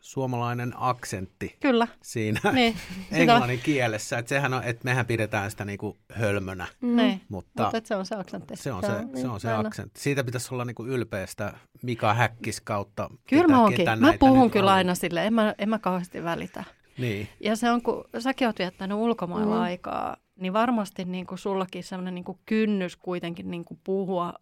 [0.01, 2.77] suomalainen aksentti Kyllä, siinä niin,
[3.13, 4.19] englannin kielessä.
[4.19, 6.97] Että sehän on, että mehän pidetään sitä niinku hölmönä, Mm.
[6.97, 7.21] niin.
[7.29, 8.57] mutta mutta se on se aksentti.
[8.57, 9.69] se on se, niin, se, on se aina.
[9.69, 10.01] aksentti.
[10.01, 13.11] Siitä pitäisi olla niinku ylpeästä Mika Häkkis kautta.
[13.29, 13.87] Kyllä ketä- mä oonkin.
[14.01, 14.77] Mä puhun nyt kyllä on.
[14.77, 16.65] aina silleen, en mä, en mä kauheasti välitä.
[16.99, 17.29] Niin.
[17.41, 19.63] Ja se on, kun säkin oot viettänyt ulkomailla Mm.
[19.63, 24.33] aikaa, niin varmasti niin kuin sullakin sellainen niin kuin kynnys kuitenkin niin kuin puhua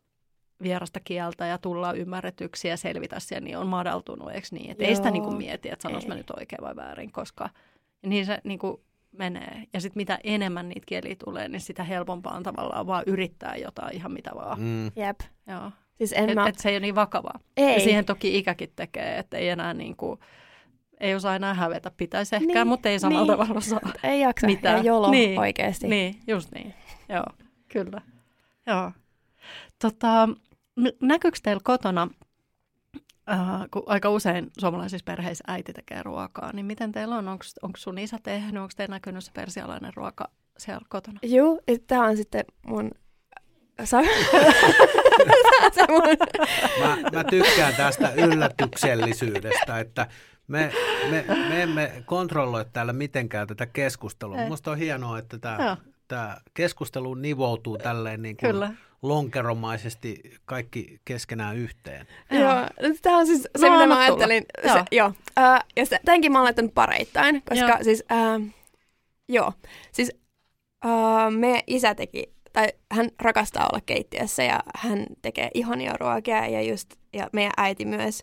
[0.63, 4.71] vierasta kieltä ja tulla ymmärretyksi ja selvitä siellä, niin on madaltunut, eikö niin?
[4.71, 7.51] Että ei sitä niin kuin mieti, että sanois mä nyt oikein vai väärin, koska
[8.07, 8.77] niin se niin kuin
[9.13, 9.63] menee.
[9.73, 13.95] Ja sitten mitä enemmän niitä kieliä tulee, niin sitä helpompaa on tavallaan vaan yrittää jotain
[13.97, 14.61] ihan mitä vaan.
[14.61, 14.87] Mm.
[14.97, 15.21] Jep.
[15.47, 15.71] Joo.
[15.99, 16.49] Siis en Et, mä...
[16.49, 17.41] et se ei ole niin vakavaa.
[17.57, 17.75] Ei.
[17.75, 20.21] Ja siihen toki ikäkin tekee, että ei enää niin kuin,
[21.03, 21.91] ei osaa enää hävetä.
[21.97, 23.39] Pitäisi ehkä, Niin, mutta ei samalla niin.
[23.39, 23.81] tavalla osaa.
[24.03, 24.47] Ei jaksa.
[24.47, 24.77] Mitään.
[24.77, 25.89] Ja jolo Niin, oikeasti.
[25.89, 26.75] Niin, just niin.
[27.09, 27.25] Joo,
[27.69, 28.01] kyllä.
[28.67, 28.93] Joo.
[29.79, 30.29] Tota,
[31.01, 32.09] näkyykö teillä kotona,
[33.31, 33.39] äh,
[33.71, 37.29] kun aika usein suomalaisissa perheissä äiti tekee ruokaa, niin miten teillä on?
[37.29, 38.63] Onko sun isä tehnyt?
[38.63, 41.19] Onko teillä näkynyt se persialainen ruoka siellä kotona?
[41.23, 42.91] Juu, tämä on sitten mun...
[45.89, 46.03] Mun...
[46.81, 50.07] Mä, mä tykkään tästä yllätyksellisyydestä, että
[50.49, 50.73] me,
[51.11, 54.37] me, me emme kontrolloi täällä mitenkään tätä keskustelua.
[54.37, 54.45] Ei.
[54.45, 55.41] Minusta on hienoa, että Joo.
[55.41, 55.77] tämä,
[56.09, 58.73] tämä keskustelu nivoutuu tälleen niin kuin Kyllä.
[59.03, 62.07] lonkeromaisesti kaikki keskenään yhteen.
[62.31, 62.55] Joo,
[63.03, 64.45] tämä on siis se, No, mitä mä ajattelin.
[64.63, 64.75] tulla.
[64.75, 65.09] Se, joo.
[65.09, 67.79] Uh, ja se, tämänkin mä oon laittanut pareittain, koska Joo.
[67.83, 68.47] siis, uh,
[69.29, 69.53] joo,
[69.93, 70.13] siis
[70.85, 76.63] uh, me isä teki, tai hän rakastaa olla keittiössä ja hän tekee ihania ruokia ja
[76.63, 78.23] just, ja meidän äiti myös.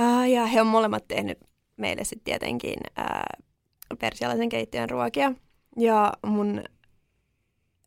[0.00, 1.38] Uh, ja he on molemmat tehnyt
[1.76, 5.32] meille sitten tietenkin uh, persialaisen keittiön ruokia.
[5.76, 6.64] Ja mun,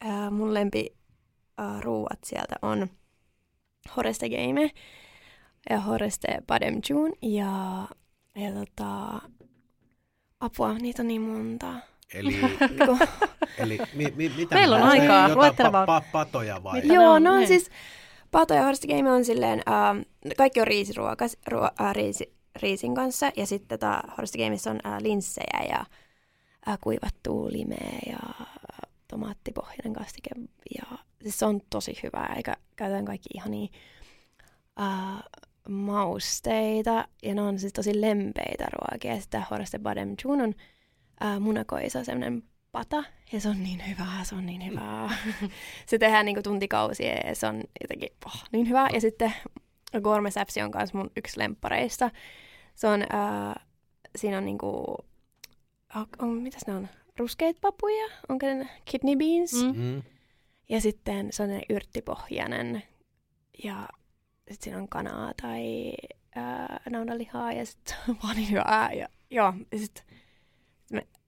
[0.06, 0.96] uh, mun lempi
[1.62, 2.88] uh, ruuat sieltä on
[3.98, 4.72] Horeste Game
[5.70, 7.88] ja Horeste Badem June ja,
[8.36, 9.22] ja tota,
[10.40, 11.74] apua, niitä on niin monta.
[12.14, 12.40] Eli,
[13.58, 15.22] eli mi, mi, mitä Meillä ne on aikaa.
[15.22, 15.86] Jotain Luettele vaan.
[15.86, 16.82] pa, pa, patoja vai?
[16.82, 17.48] Mitä ne Joo, no on Niin.
[17.48, 17.70] siis,
[18.32, 20.00] pato ja Horeste Game on silleen, ähm,
[20.38, 24.98] kaikki on riisiruoka, ruo, äh, riisi, riisin kanssa ja sitten tota, Horeste Gameissa on äh,
[25.02, 25.86] linssejä ja
[26.68, 28.48] äh, kuivattua limeä ja äh,
[29.08, 30.30] tomaattipohjainen kastike
[30.78, 33.68] ja siis se on tosi hyvää, eikä käytetään kaikki ihania
[34.82, 35.24] äh,
[35.70, 39.16] mausteita ja ne on siis tosi lempeitä ruokia.
[39.16, 40.54] Ja sitten Horeste Badem on
[41.26, 45.10] äh, munakoisa, semmoinen pata ja se on niin hyvää, se on niin hyvää.
[45.90, 48.88] se tehdään niinku tuntikausia ja se on jotenkin oh, niin hyvää.
[48.94, 49.34] Ja sitten
[50.02, 52.12] Gourmet Säpsi on myös mun yksi lemppareista.
[52.76, 53.56] Se on, äh,
[54.16, 54.96] siinä on niinku,
[55.96, 56.88] on, on, mitäs ne on?
[57.18, 58.08] Ruskeita papuja?
[58.30, 59.54] Onko ne kidney beans?
[59.64, 59.82] Mm.
[59.82, 60.04] Mm.
[60.70, 62.84] Ja sitten se on ne yrttipohjainen.
[63.64, 63.88] Ja
[64.38, 65.94] sitten siinä on kanaa tai
[66.36, 68.92] ää, naudanlihaa ja sitten se on vaan niin hyvää.
[68.94, 70.21] Ja, joo, ja sit, me,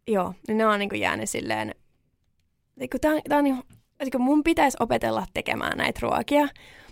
[0.07, 1.75] joo, niin ne on niinku jäänyt silleen,
[2.75, 3.63] niinku tää, tää on niinku,
[4.01, 6.47] niinku mun pitäisi opetella tekemään näitä ruokia,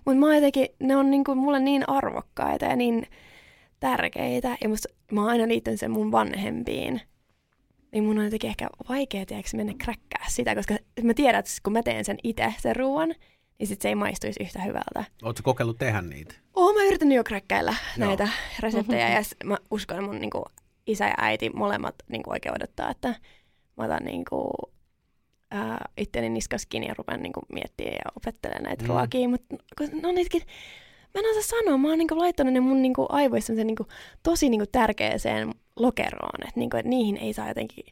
[0.05, 3.07] mutta mä jotenkin, ne on niinku mulle niin arvokkaita ja niin
[3.79, 4.57] tärkeitä.
[4.63, 7.01] Ja musta, mä oon aina liittänyt sen mun vanhempiin.
[7.91, 11.73] Niin mun on jotenkin ehkä vaikea tiedätkö, mennä kräkkää sitä, koska mä tiedän, että kun
[11.73, 13.15] mä teen sen itse, sen ruoan,
[13.59, 15.03] niin sit se ei maistuisi yhtä hyvältä.
[15.23, 16.33] Oletko kokeillut tehdä niitä?
[16.55, 18.07] Oon mä yrittänyt jo kräkkäillä Joo.
[18.07, 20.45] näitä reseptejä ja s- mä uskon, mun niinku,
[20.91, 23.15] isä ja äiti molemmat niinku, oikein odottaa, että
[23.77, 24.51] mä otan niinku,
[25.51, 28.87] ää, itteni niskas kiinni ja rupean niinku, miettimään ja opettelemaan näitä Mm.
[28.89, 29.55] ruokia, mutta
[30.01, 30.41] no niitäkin,
[31.13, 33.87] mä en osaa sanoa, mä oon niinku, laittanut ne mun niinku, aivoissa semmosen, niinku,
[34.23, 37.85] tosi niinku, tärkeäseen lokeroon, että niinku, et niihin ei saa jotenkin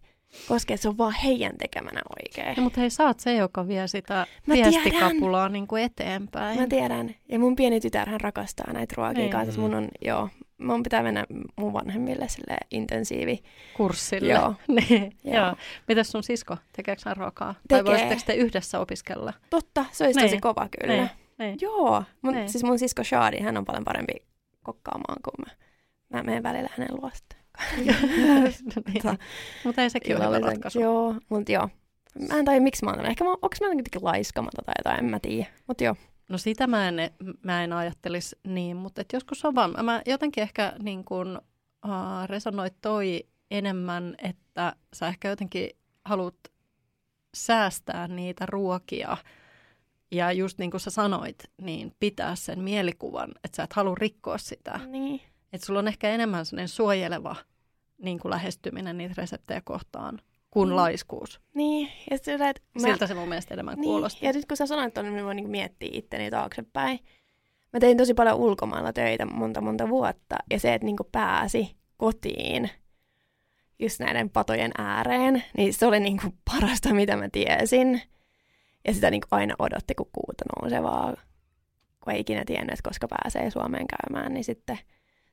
[0.47, 2.57] koskea, että se on vaan heidän tekemänä oikein.
[2.57, 6.59] No, mutta hei, sä oot se, joka vie sitä Mä viestikapulaa niin kuin eteenpäin.
[6.59, 7.15] Mä tiedän.
[7.29, 9.31] Ja mun pieni tytär, hän rakastaa näitä ruokia Niin.
[9.31, 9.61] kanssa.
[9.61, 10.29] Mun on, joo,
[10.59, 13.39] mun pitää mennä mun vanhemmille sille intensiivi.
[13.77, 14.33] Kurssille.
[14.33, 14.53] Joo.
[14.89, 15.35] niin, Joo.
[15.35, 15.55] joo.
[15.87, 16.57] Mitäs sun sisko?
[16.75, 17.55] Tekeekö hän ruokaa?
[17.67, 17.91] Tai Tekee.
[17.91, 19.33] voisitteko te yhdessä opiskella?
[19.49, 20.29] Totta, se olisi Niin.
[20.29, 20.93] tosi kova kyllä.
[20.95, 21.57] Niin, niin.
[21.61, 22.49] Joo, mun, Niin.
[22.49, 24.13] siis mun sisko Shadi, hän on paljon parempi
[24.63, 25.53] kokkaamaan kuin mä.
[26.17, 27.39] Mä menen välillä hänen luo sitten.
[28.75, 29.01] No niin.
[29.03, 29.17] Tota,
[29.63, 30.79] Mutta ei sekin ole hyvä illallisen- ratkaisu.
[30.79, 31.69] Joo, mutta joo.
[32.29, 33.05] Mä en tajua, miksi mä oon.
[33.05, 35.49] Ehkä mä, onko mä jotenkin laiskamaton tai jotain, en mä tiedä.
[35.67, 35.95] Mutta joo.
[36.29, 36.95] No sitä mä en,
[37.43, 41.37] mä en ajattelisi niin, mutta et joskus on vaan, mä jotenkin ehkä niin kuin,
[41.85, 45.69] uh, resonoit toi enemmän, että sä ehkä jotenkin
[46.05, 46.35] haluat
[47.33, 49.17] säästää niitä ruokia
[50.11, 54.37] ja just niin kuin sä sanoit, niin pitää sen mielikuvan, että sä et halua rikkoa
[54.37, 54.79] sitä.
[54.87, 55.21] Niin.
[55.53, 57.35] Että sulla on ehkä enemmän sellainen suojeleva
[57.97, 60.75] niin kuin lähestyminen niitä reseptejä kohtaan kuin Mm.
[60.75, 61.41] laiskuus.
[61.53, 64.25] Niin, ja sillä, että mä, Siltä se mun mielestä enemmän Niin, kuulosti.
[64.25, 66.99] ja nyt kun sä sanoit tuonne, niin mä voin niinku miettiä itteni taaksepäin.
[67.73, 72.69] Mä tein tosi paljon ulkomailla töitä monta monta vuotta, ja se, että niinku pääsi kotiin
[73.79, 78.01] just näiden patojen ääreen, niin se oli niinku parasta, mitä mä tiesin.
[78.87, 81.13] Ja sitä niinku aina odotti, kun kuuta nousevaa,
[82.03, 84.79] kun ei ikinä tiennyt, että koska pääsee Suomeen käymään, niin sitten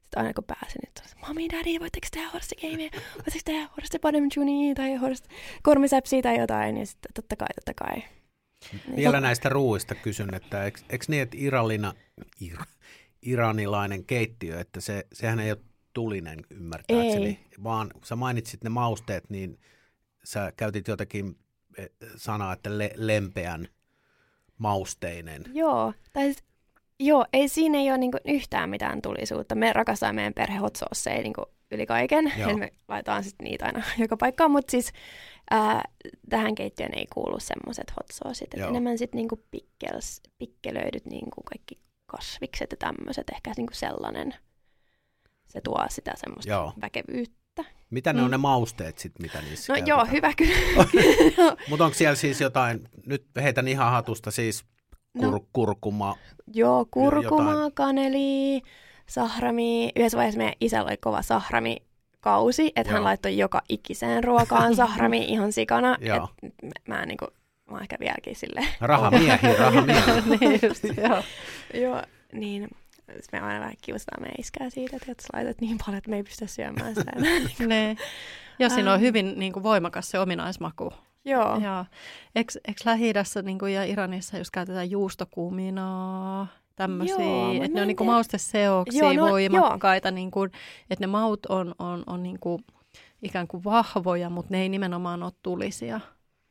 [0.07, 2.91] sitten aina kun pääsin, niin tuli, Mami, daddy, voitteko tehdä Horse Gamea?
[3.15, 5.25] Voitteko tehdä Horse Bottom Junia tai Horse
[5.63, 6.77] Kormisäpsiä tai jotain?
[6.77, 8.03] Ja sitten totta kai, totta kai.
[8.73, 8.97] Niin.
[8.97, 11.95] Vielä näistä ruuista kysyn, että eikö, eikö niin, että Irallina,
[12.41, 12.57] ir,
[13.23, 15.61] iranilainen keittiö, että se, sehän ei ole
[15.93, 17.39] tulinen ymmärtääkseni, Ei.
[17.63, 19.59] vaan kun sä mainitsit ne mausteet, niin
[20.25, 21.39] sä käytit jotakin
[21.79, 23.69] eh, sanaa, että le, lempeän
[24.59, 25.45] mausteinen.
[25.55, 26.45] Joo, tai siis,
[27.01, 29.55] joo, ei siinä ei ole niinku yhtään mitään tulisuutta.
[29.55, 32.33] Me rakastamme meidän perhe hot sauceja niinku yli kaiken.
[32.39, 32.51] Joo.
[32.51, 34.93] Eli me laitetaan sitten niitä aina joka paikkaan, mutta siis
[35.51, 35.83] ää,
[36.29, 38.55] tähän keittiöön ei kuulu semmoiset hot sauceit.
[38.55, 43.31] Enemmän sitten niinku pickles, pikkelöidyt niinku kaikki kasvikset ja tämmöiset.
[43.31, 44.35] Ehkä niinku sellainen,
[45.49, 46.73] se tuo sitä semmoista Joo.
[46.81, 47.37] väkevyyttä.
[47.91, 48.31] Mitä ne on Mm.
[48.31, 49.99] ne mausteet sitten, mitä niissä No käytetään?
[49.99, 50.87] joo, hyvä kyllä.
[51.71, 54.65] Mutta onko siellä siis jotain, nyt heitän ihan hatusta siis
[55.19, 55.41] kur, No.
[55.53, 56.17] kurkuma,
[56.55, 57.73] Joo, kurkumaa, jotain.
[57.73, 58.63] kaneli,
[59.07, 59.93] sahrami.
[59.97, 61.77] Yhdessä vaiheessa meidän isällä oli kova sahrami
[62.21, 65.97] kausi, että hän laittoi joka ikiseen ruokaan sahrami ihan sikana.
[66.01, 66.29] Joo.
[66.43, 67.25] Et mä, mä, en niinku,
[67.71, 68.69] mä oon ehkä vieläkin silleen.
[68.81, 70.01] rahamiehi, rahamiehi.
[70.41, 71.23] niin just, joo.
[71.83, 72.03] Joo,
[72.33, 72.69] niin
[73.21, 76.17] sit me aina vähän kiusataan meidän iskää siitä, että sä laitat niin paljon, että me
[76.17, 77.13] ei pystytä syömään sitä.
[77.67, 77.97] Ne.
[78.59, 80.93] Ja siinä on hyvin niin kuin, voimakas se ominaismaku.
[81.27, 81.85] Joo, Ja
[82.35, 82.53] eikö
[82.85, 87.15] Lähi-idässä niin kuin, ja Iranissa just käytetään juustokuminaa, tämmöisiä,
[87.63, 90.51] että ne on niin kuin, mausteseoksia, Joo, no, voimakkaita, niin kuin,
[90.91, 92.65] että ne maut on, on, on niin kuin,
[93.23, 96.01] ikään kuin vahvoja, mutta ne ei nimenomaan ole tulisia.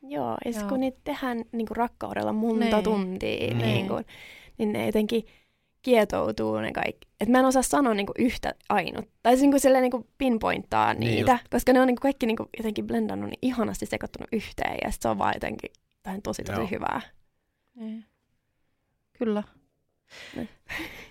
[0.02, 0.36] joo.
[0.44, 0.68] Ja Joo.
[0.68, 2.84] kun niitä tehdään niinku rakkaudella monta Niin.
[2.84, 3.58] tuntia, Mm.
[3.58, 4.04] niin, kun,
[4.58, 5.24] niin ne jotenkin
[5.86, 7.08] kietoutuu ne kaikki.
[7.20, 9.08] Et mä en osaa sanoa niinku yhtä ainut.
[9.22, 12.86] Tai siis niinku silleen niinku pinpointtaa Niin niitä, koska ne on niinku kaikki niinku jotenkin
[12.86, 15.70] blendannut niin ihanasti sekoittunut yhteen ja sit se on vaan jotenkin
[16.22, 16.68] tosi tosi Joo.
[16.70, 17.00] hyvää.
[17.74, 18.04] Niin.
[19.18, 19.42] Kyllä.
[20.36, 20.48] Ne.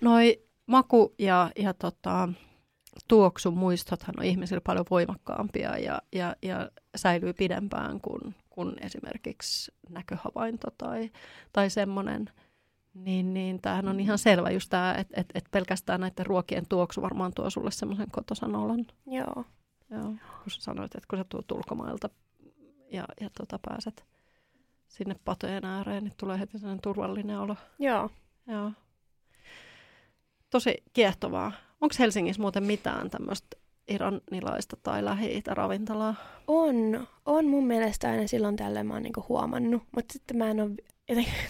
[0.02, 2.30] Noi maku- ja, ja tota,
[3.08, 11.12] tuoksumuistothan on ihmisillä paljon voimakkaampia ja, ja, ja säilyy pidempään kuin, kuin esimerkiksi näköhavainto tai,
[11.54, 12.30] tai semmoinen.
[12.96, 17.02] Niin, niin tämähän on ihan selvä just tämä, että et, et pelkästään näiden ruokien tuoksu
[17.02, 18.86] varmaan tuo sulle semmoisen kotosan olon.
[19.08, 19.46] Joo.
[19.90, 20.04] Joo.
[20.44, 22.10] Kun sä sanoit, että kun sä tulet ulkomailta
[22.92, 24.06] ja, ja tota, pääset
[24.88, 27.56] sinne patojen ääreen, niin tulee heti sellainen turvallinen olo.
[27.80, 28.10] Joo.
[28.48, 28.72] Joo.
[30.50, 31.52] Tosi kiehtovaa.
[31.82, 36.16] Onko Helsingissä muuten mitään tämmöistä iranilaista tai lähi ravintolaa?
[36.48, 40.62] On, on mun mielestä aina silloin tällöin mä oon niinku huomannut, mutta sitten mä en
[40.62, 40.72] ole.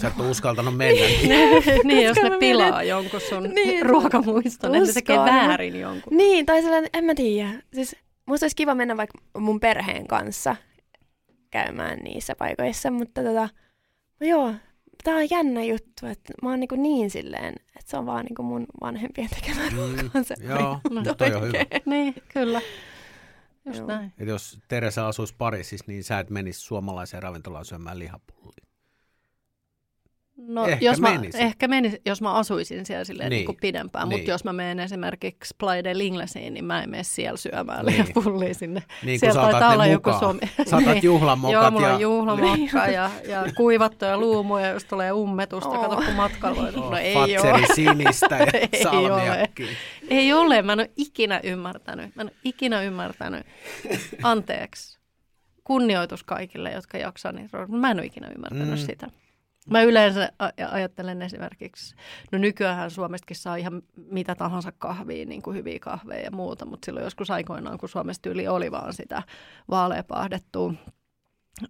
[0.02, 1.06] Sä et ole uskaltanut mennä.
[1.84, 3.86] niin, jos Koska ne pilaa mietin, jonkun sun Niin.
[3.86, 5.34] ruokamuiston, että ne tekee Uskon.
[5.36, 6.18] väärin jonkun.
[6.18, 7.50] Niin, tai sellainen, en mä tiedä.
[7.74, 10.56] Siis musta olisi kiva mennä vaikka mun perheen kanssa
[11.52, 13.50] käymään niissä paikoissa, mutta tota,
[14.20, 14.54] no joo,
[15.04, 18.44] tää on jännä juttu, että mä oon niinku niin silleen, että se on vaan niinku
[18.44, 20.24] mun vanhempien tekemä Mm, ruokaa.
[20.24, 20.58] Se joo,
[20.92, 21.60] No, no, toi on hyvä.
[21.86, 22.62] Niin, kyllä.
[23.66, 23.88] Just Joo.
[23.88, 24.14] näin.
[24.18, 28.65] Et jos Teresa asuisi Pariisissa, niin sä et menisi suomalaiseen ravintolaan syömään lihapullia.
[30.38, 31.42] No, Ehkä jos mä, menisi.
[31.42, 33.38] ehkä menisi, jos mä asuisin siellä silleen Niin.
[33.40, 33.48] niin.
[33.48, 34.20] Niin pidempään, Niin.
[34.20, 37.98] mutta jos mä menen esimerkiksi Playa del Inglesiin, niin mä en mene siellä syömään Niin.
[37.98, 38.08] niin.
[38.08, 38.84] lihapullia sinne.
[39.04, 40.40] Niin siellä taitaa olla joku suomi.
[40.68, 41.04] Saatat Niin.
[41.04, 41.94] juhlamokat Joo, mulla ja...
[41.96, 45.70] on juhlamokka ja, ja kuivattuja luumuja, jos tulee ummetusta.
[45.70, 45.90] Oo.
[45.90, 47.68] Kato, kun matkalla voi Oh, No ei Fatseri ole.
[47.76, 49.68] sinistä ja Ei salmiakki.
[50.10, 52.16] Ei ole, mä en ole ikinä ymmärtänyt.
[52.16, 53.46] Mä en ole ikinä ymmärtänyt.
[54.24, 55.00] Anteeksi.
[55.64, 58.74] Kunnioitus kaikille, jotka jaksaa mutta Mä en ole ikinä ymmärtänyt Mm.
[58.74, 58.78] mm.
[58.86, 59.08] sitä.
[59.70, 60.32] Mä yleensä
[60.72, 61.96] ajattelen esimerkiksi,
[62.32, 66.86] no nykyään Suomestakin saa ihan mitä tahansa kahvia, niin kuin hyviä kahveja ja muuta, mutta
[66.86, 69.24] silloin joskus aikoinaan, kun Suomessa tyyli oli vaan sitä
[69.70, 70.74] vaaleapahdettua,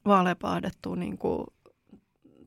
[0.06, 1.46] vaaleapahdettua niin kuin,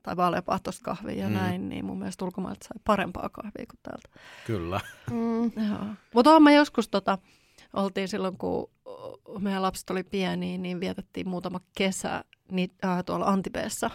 [0.03, 1.33] tai vaaleapahtoista kahvia ja Mm.
[1.35, 4.09] näin, niin mun mielestä ulkomailta sai parempaa kahvia kuin täältä.
[4.47, 4.79] Kyllä.
[5.11, 5.43] Mm.
[5.69, 5.85] Joo.
[6.13, 7.17] Mutta olen mä joskus, tota,
[7.73, 8.69] oltiin silloin, kun
[9.39, 13.89] meidän lapset oli pieniä, niin vietettiin muutama kesä niin, äh, tuolla Antipeessa.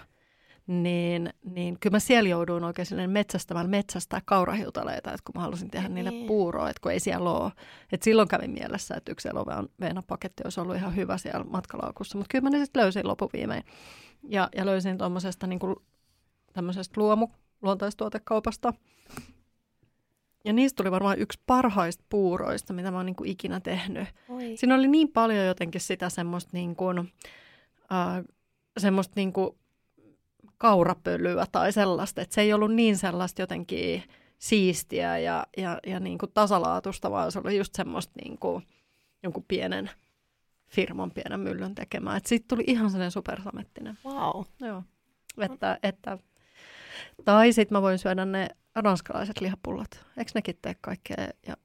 [0.67, 5.71] Niin, niin kyllä mä siellä jouduin oikein silleen metsästämään metsästää kaurahiutaleita, että kun mä halusin
[5.71, 6.27] tehdä niille Niin.
[6.27, 7.53] puuroa, että kun ei siellä ole.
[7.93, 12.43] Et silloin kävin mielessä, että yksi eloveenapaketti olisi ollut ihan hyvä siellä matkalaukussa, mutta kyllä
[12.43, 13.65] mä ne sitten löysin lopuviimein.
[14.29, 15.61] Ja, ja löysin tuommoisesta niin
[16.53, 17.29] tämmöisestä luomu,
[17.63, 18.75] luontaistuotekaupasta.
[20.45, 24.09] Ja niistä tuli varmaan yksi parhaista puuroista, mitä mä oon niin kuin ikinä tehnyt.
[24.29, 24.57] Oi.
[24.57, 26.99] Siinä oli niin paljon jotenkin sitä semmoista, niin kuin,
[27.93, 28.25] äh,
[28.79, 29.51] semmoista niin kuin
[30.59, 34.03] kaurapölyä tai sellaista, että se ei ollut niin sellaista jotenkin
[34.39, 38.67] siistiä ja, ja, ja niin kuin tasalaatusta, vaan se oli just semmoista niin kuin
[39.23, 39.91] jonkun pienen
[40.69, 42.17] firman pienen myllyn tekemään.
[42.17, 43.99] Että siitä tuli ihan sellainen supersamettinen.
[44.05, 44.45] Wow.
[44.61, 44.83] Joo.
[45.39, 46.19] Että, että,
[47.25, 50.07] tai sitten mä voin syödä ne ranskalaiset lihapullot.
[50.17, 51.57] Eikö nekin tee kaikkea ja,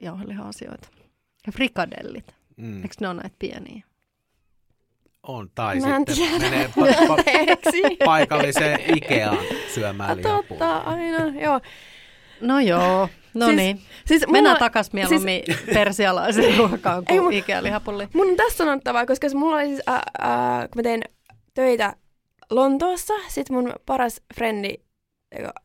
[0.00, 0.88] jauheliha-asioita?
[1.46, 2.34] Ja frikadellit.
[2.56, 2.82] Mm.
[2.82, 3.84] Eikö ne ole näitä pieniä?
[5.28, 5.48] On.
[5.54, 6.50] Tai Mä en sitten tiedä.
[6.50, 9.38] menee pa- pa- paikalliseen Ikeaan
[9.74, 10.42] syömään lihapullia.
[10.48, 11.60] Totta, aina, joo.
[12.40, 15.58] No joo, No Siis- niin, Siis mulla, mennään takas mieluummin siis...
[15.74, 18.08] persialaiseen ruokaan kuin mu- Ikea-lihapulli.
[18.14, 20.02] Mun on tässä sanottavaa, koska se mulla oli siis, äh, äh,
[20.60, 21.02] kun mä tein
[21.54, 21.96] töitä
[22.50, 24.74] Lontoossa, sit mun paras frendi,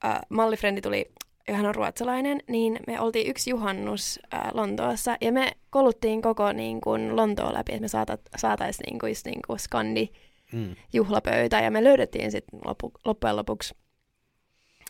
[0.05, 1.11] äh, mallifrendi tuli,
[1.51, 6.81] hän on ruotsalainen, niin me oltiin yksi juhannus äh, Lontoossa, ja me koluttiin koko niin
[6.81, 10.07] kuin, Lontoon läpi, että me saata, saataisiin niin kuin, just niin kuin skandi
[10.53, 10.75] Mm.
[10.93, 13.75] juhlapöytä, ja me löydettiin sitten lopu, loppujen lopuksi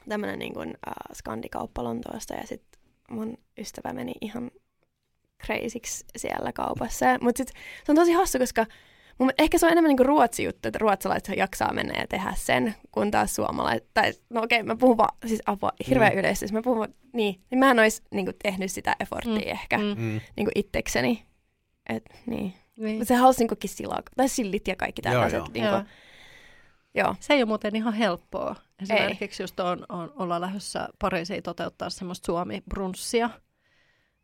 [0.10, 4.52] tämmöinen niin kuin, äh, skandikauppa Lontoosta, ja sitten mun ystävä meni ihan
[5.46, 7.06] crazyksi siellä kaupassa.
[7.22, 8.66] Mutta sitten se on tosi hassu, koska
[9.20, 12.76] mun, ehkä se on enemmän niinku ruotsi juttu, että ruotsalaiset jaksaa mennä ja tehdä sen,
[12.92, 16.16] kun taas suomalaiset, tai no okei, mä puhun vaan, siis apua, hirveän Mm.
[16.16, 16.20] mm.
[16.20, 19.52] yleisesti, mä puhun, vaan- niin, niin mä en olisi niinku, tehnyt sitä efforttia Mm, mm.
[19.52, 19.84] ehkä mm.
[19.98, 20.22] Mm.
[20.36, 21.26] niinku itsekseni.
[21.90, 22.54] Et, niin.
[22.78, 22.98] Niin.
[22.98, 25.38] Mut se halusi niinku silaa, tai sillit ja kaikki Joo, tällaiset.
[25.38, 25.48] joo.
[25.54, 25.76] Niinku, Joo.
[25.76, 25.86] joo.
[26.96, 27.16] joo.
[27.20, 28.56] Se ei ole muuten ihan helppoa.
[28.82, 33.30] Esimerkiksi just on, on, ollaan lähdössä Pariisiin toteuttaa semmoista Suomi-brunssia,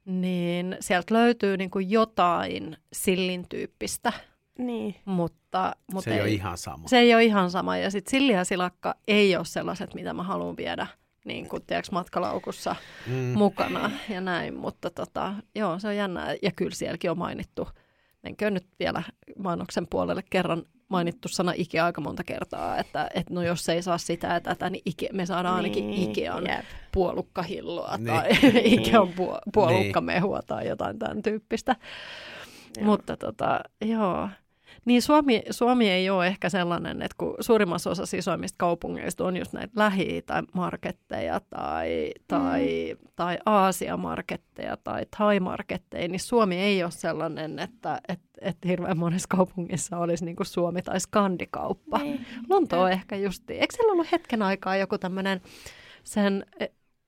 [0.06, 4.14] niin sieltä löytyy niin kuin jotain sillin tyyppistä,
[4.58, 4.96] Niin.
[5.06, 6.88] mutta, mutta Se ei ole ihan sama.
[6.88, 7.78] se ei ole ihan sama.
[7.78, 10.88] Ja sitten silli ja silakka ei ole sellaiset, mitä mä haluan viedä
[11.26, 12.76] niin kuin, tiedätkö, matkalaukussa
[13.08, 13.14] Mm.
[13.14, 14.56] mukana ja näin.
[14.56, 16.36] Mutta tota, joo, se on jännää.
[16.42, 17.68] Ja kyllä sielläkin on mainittu,
[18.24, 19.04] menkö nyt vielä
[19.40, 23.98] mainoksen puolelle kerran mainittu sana Ikea aika monta kertaa, että, että no jos ei saa
[23.98, 26.10] sitä ja tätä, niin Ikea, me saadaan ainakin niin.
[26.10, 26.66] Ikean Jep.
[26.92, 28.08] puolukkahilloa Niin.
[28.08, 28.30] tai
[28.76, 31.76] Ikean puo- puolukkamehua tai jotain tämän tyyppistä.
[32.78, 32.86] Joo.
[32.86, 34.30] Mutta tota, joo.
[34.88, 39.54] Niin Suomi, Suomi ei ole ehkä sellainen, että kun suurimmassa osassa isoimmista kaupungeista on just
[39.54, 43.08] näitä lähi- tai marketteja tai, tai, Mm.
[43.16, 49.98] tai Aasia-marketteja tai Thai-marketteja, niin Suomi ei ole sellainen, että, että, että hirveän monessa kaupungissa
[49.98, 51.98] olisi niin kuin Suomi- tai skandikauppa.
[51.98, 52.26] Niin.
[52.50, 53.54] Lonto on ehkä justi.
[53.54, 55.42] Eikö siellä ollut hetken aikaa joku tämmöinen
[56.04, 56.46] sen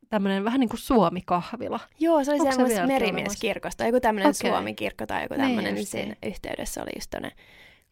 [0.09, 1.79] tämmöinen vähän niin kuin Suomi-kahvila?
[1.99, 4.51] Joo, se oli Onko se semmoisessa merimieskirkosta, joku tämmöinen Okei.
[4.51, 6.03] Suomi-kirkko tai joku Niin tämmöinen, niin justiin.
[6.03, 7.15] siinä yhteydessä oli just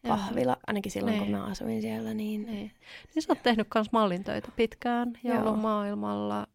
[0.08, 0.26] tämmöinen Joo.
[0.26, 1.22] kahvila, ainakin silloin Niin.
[1.22, 2.70] kun mä asuin siellä, niin, Niin.
[3.14, 5.34] niin sä oot tehnyt myös mallintöitä pitkään Joo.
[5.34, 6.46] joulumaailmalla.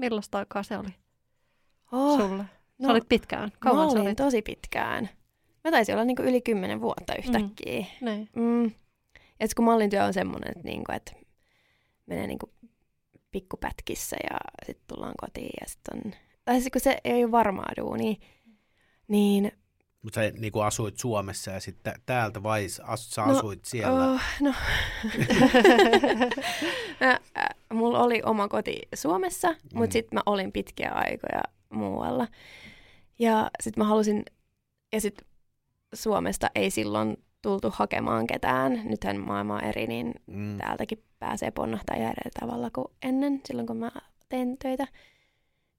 [0.00, 0.88] Millaista aikaa se oli
[1.92, 2.42] oh, sulle?
[2.82, 3.42] Sä no, olit pitkään.
[3.42, 4.16] mä Kauan sä olin olit?
[4.16, 5.08] tosi pitkään.
[5.64, 7.86] Mä taisin olla niinku yli kymmenen vuotta yhtäkkiä.
[8.00, 8.28] Niin.
[8.36, 8.64] Mm.
[9.40, 11.16] Et sit kun mallintyö on semmoinen, että niinku, et
[12.06, 12.52] menee niinku
[13.30, 16.12] pikkupätkissä ja sitten tullaan kotiin ja sitten on...
[16.44, 18.14] Tai siis kun se ei ole varmaa duunia,
[19.08, 19.52] niin
[20.02, 24.10] Mutta sä niin kuin asuit Suomessa ja sitten täältä vai as, sä No, asuit siellä?
[24.12, 24.54] Oh, no.
[27.00, 29.58] Mä, äh, mulla oli oma koti Suomessa, mm.
[29.74, 32.26] Mutta sitten mä olin pitkiä aikoja muualla.
[33.18, 34.24] Ja sitten mä halusin,
[34.92, 35.26] ja sitten
[35.94, 38.80] Suomesta ei silloin tultu hakemaan ketään.
[38.84, 40.58] Nythän maailma on eri, niin Mm.
[40.58, 43.90] täältäkin pääsee ponnahtaa ihan eri tavalla kuin ennen, silloin kun mä
[44.28, 44.86] tein töitä.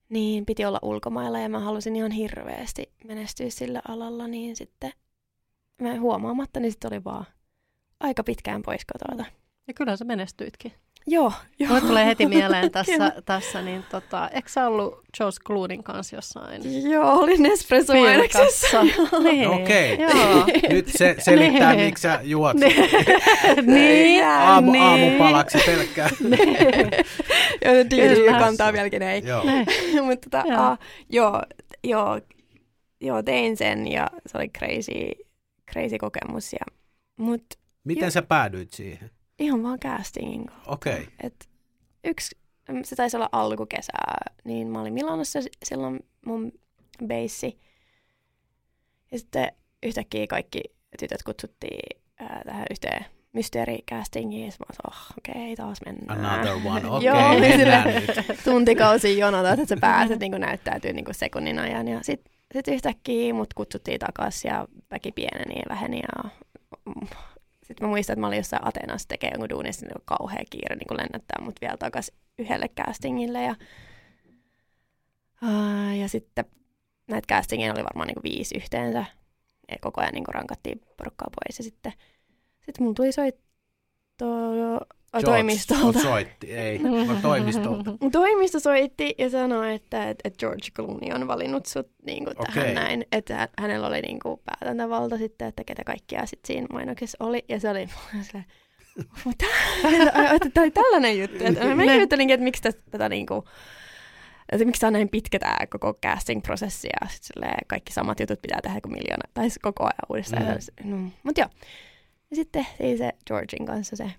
[0.09, 4.91] Niin piti olla ulkomailla ja mä halusin ihan hirveästi menestyä sillä alalla, niin sitten
[5.81, 7.25] mä huomaamatta, niin sitten oli vaan
[7.99, 9.25] aika pitkään pois kotota.
[9.67, 10.73] Ja kyllä sä menestyitkin.
[11.07, 11.67] Joo, joo.
[11.67, 16.89] Mulle tulee heti mieleen tässä, tässä niin tota, eikö sä ollut George Cloonin kanssa jossain
[16.91, 18.81] Joo, oli Nespresso mainoksessa.
[18.81, 19.19] Filkassa?
[19.29, 19.47] niin.
[19.49, 19.97] Okei.
[19.99, 20.45] Joo.
[20.69, 21.85] Nyt se selittää, Niin.
[21.85, 22.57] miksi sä juot
[23.65, 24.83] niin, aamu, niin.
[24.83, 26.09] aamupalaksi pelkkää.
[27.65, 28.39] Joo, ne tyydyt Kyllä.
[28.39, 29.21] kantaa vieläkin ei.
[29.25, 29.43] Joo.
[30.05, 30.61] Mutta tota, Joo.
[30.61, 31.41] ah, joo,
[31.83, 32.19] joo,
[33.01, 35.11] joo, tein sen ja se oli crazy,
[35.71, 36.53] crazy kokemus.
[36.53, 36.65] Ja,
[37.17, 37.43] mut
[37.83, 38.11] Miten Joo.
[38.11, 39.09] sä päädyit siihen?
[39.39, 40.71] Ihan vaan castingin kautta.
[40.71, 40.93] Okei.
[40.93, 41.05] Okay.
[41.23, 41.49] Et
[42.03, 42.37] yksi,
[42.83, 46.51] se taisi olla alkukesää, niin mä olin Milanossa silloin mun
[47.05, 47.59] beissi.
[49.11, 49.51] Ja sitten
[49.83, 50.61] yhtäkkiä kaikki
[50.99, 54.53] tytöt kutsuttiin ää, tähän yhteen mysteericastingiin.
[54.59, 56.25] Mä olin, oh, okei, okay, taas mennään.
[56.25, 56.89] Another one.
[56.97, 58.39] Okei, okay, mennään sille- nyt.
[58.45, 61.87] tuntikausi jonotat, että sä pääset niin näyttäytyy niin sekunnin ajan.
[61.87, 65.99] Ja sitten sit yhtäkkiä mut kutsuttiin takaisin ja väki pieneni ja väheni.
[65.99, 66.29] Ja...
[67.73, 70.75] Sitten mä muistan, että mä olin jossain Atenassa tekee jonkun duunin, sitten oli kauhea kiire
[70.75, 73.43] niin lennättää mut vielä takaisin yhdelle castingille.
[73.43, 73.55] Ja,
[75.43, 76.45] uh, ja sitten
[77.07, 79.05] näitä castingeja oli varmaan niin viisi yhteensä.
[79.71, 81.59] Ja koko ajan niin rankattiin porukkaa pois.
[81.59, 81.93] Ja sitten
[82.65, 84.25] sit mulla tuli soitto
[85.19, 85.99] George toimistolta.
[85.99, 87.91] soitti, ei, no toimistolta.
[88.11, 92.75] Toimisto soitti ja sanoi, että, että, George Clooney on valinnut sut niin kuin tähän Okei.
[92.75, 93.05] näin.
[93.11, 97.45] Että hä- hänellä oli niin kuin päätäntävalta sitten, että ketä kaikkia sit siinä mainoksessa oli.
[97.49, 97.89] Ja se oli
[98.21, 98.45] silleen,
[99.25, 99.45] mitä?
[100.53, 101.43] Tämä oli tällainen juttu.
[101.45, 103.41] Että mä ihmettelinkin, että miksi tätä, niin kuin,
[104.51, 108.41] että miksi tämä on näin pitkä tämä koko casting-prosessi ja sit silleen kaikki samat jutut
[108.41, 110.43] pitää tehdä kuin miljoona, tai koko ajan uudestaan.
[110.83, 110.89] Mm.
[110.91, 111.03] Mm.
[111.03, 111.49] No, Mutta joo,
[112.29, 114.11] ja sitten tehtiin se Georgin kanssa se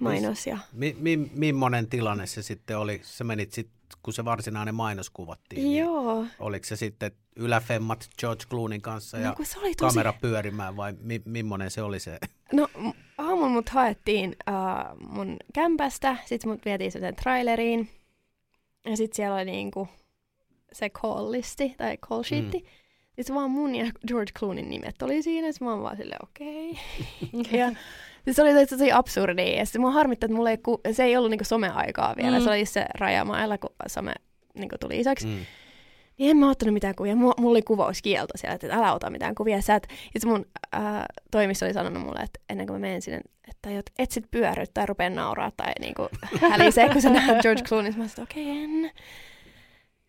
[0.00, 3.00] mainos ja Mi, mi, millainen tilanne se sitten oli?
[3.04, 3.68] Sä menit sit
[4.02, 5.62] kun se varsinainen mainos kuvattiin.
[5.62, 6.26] Niin Joo.
[6.38, 9.94] oliko se sitten yläfemmat George Clooneyn kanssa ja No, se oli tosi...
[9.94, 12.18] kamera pyörimään vai mi- millainen se oli se?
[12.52, 12.68] No
[13.18, 17.88] aamulla mut haettiin uh, mun kämpästä, sit mut vietiin sen traileriin.
[18.84, 19.88] Ja sit siellä oli niinku
[20.72, 22.58] se call-listi tai call sheetti.
[22.58, 22.66] Mm.
[23.16, 26.78] Sitten vaan mun ja George Clooneyn nimet oli siinä, sit mä oon vaan silleen okei.
[27.32, 27.58] Okay.
[27.60, 27.72] ja
[28.34, 29.56] se oli tosi, absurdi.
[29.56, 32.38] Ja sitten mua harmittaa, että mulla ei, ku- se ei ollut niinku someaikaa vielä.
[32.38, 32.44] Mm.
[32.44, 34.12] Se oli se rajamailla, kun some
[34.54, 35.26] niinku tuli isoksi.
[35.26, 35.46] Mm.
[36.18, 37.16] Niin en mä ottanut mitään kuvia.
[37.16, 39.60] Mulla, mulla oli kuvauskielto siellä, että älä ota mitään kuvia.
[39.60, 43.20] Sä et, itse mun ää, toimisto oli sanonut mulle, että ennen kuin mä menen sinne,
[43.48, 46.08] että jot, et sit pyörry tai rupea nauraa tai niinku
[46.50, 47.92] hälisee, kun sä näet George Clooney.
[47.96, 48.90] Mä sanoin, okei, okay, en.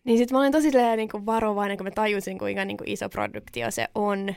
[0.04, 3.70] Niin sit mä olin tosi silleen, niinku varovainen, kun mä tajusin, kuinka niinku iso produktio
[3.70, 4.34] se on.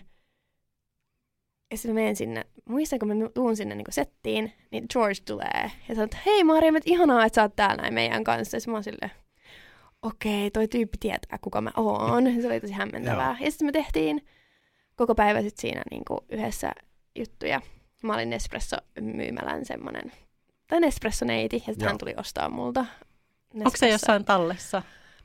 [1.71, 5.71] Ja sitten mä menen sinne, muistan kun mä tuun sinne niinku settiin, niin George tulee
[5.89, 8.57] ja sanoo, että hei Maria, että ihanaa, että sä oot täällä näin meidän kanssa.
[8.57, 9.11] Ja mä oon silleen,
[10.01, 12.41] okei, toi tyyppi tietää, kuka mä oon.
[12.41, 13.37] Se oli tosi hämmentävää.
[13.39, 14.25] ja sitten me tehtiin
[14.95, 16.71] koko päivä sit siinä niinku yhdessä
[17.15, 17.61] juttuja.
[18.03, 20.11] Mä olin Nespresso-myymälän semmonen,
[20.67, 22.85] tai Nespresso-neiti, ja sitten hän tuli ostaa multa
[23.55, 24.81] Onko se jossain tallessa?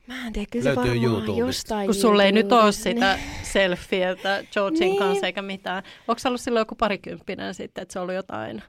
[0.06, 1.46] Mä en tiedä, kyllä se Löytyy varmaan YouTubesta.
[1.46, 3.18] jostain Kun sulle ei nyt ole sitä
[3.52, 4.98] selfietä Georgein Niin.
[4.98, 5.82] kanssa eikä mitään.
[6.08, 8.62] Onko se ollut silloin joku parikymppinen sitten, että se on ollut jotain?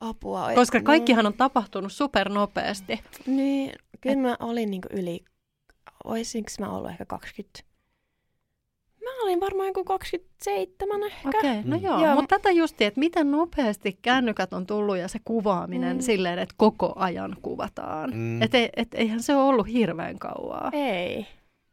[0.00, 0.50] Apua.
[0.54, 0.84] Koska niin.
[0.84, 3.00] kaikkihan on tapahtunut supernopeasti.
[3.26, 5.20] Niin, kyllä mä olin niinku yli,
[6.04, 7.60] oisinko mä ollut ehkä 20,
[9.04, 11.28] mä olin varmaan joku 27 ehkä.
[11.28, 11.84] Okei, okay, no Mm.
[11.84, 12.04] joo.
[12.04, 12.14] Joo.
[12.14, 16.00] Mutta tätä justi, että miten nopeasti kännykät on tullut ja se kuvaaminen Mm.
[16.00, 18.10] silleen, että koko ajan kuvataan.
[18.14, 18.42] Mm.
[18.42, 20.70] Että et, et, eihän se ole ollut hirveän kauaa.
[20.72, 21.26] Ei,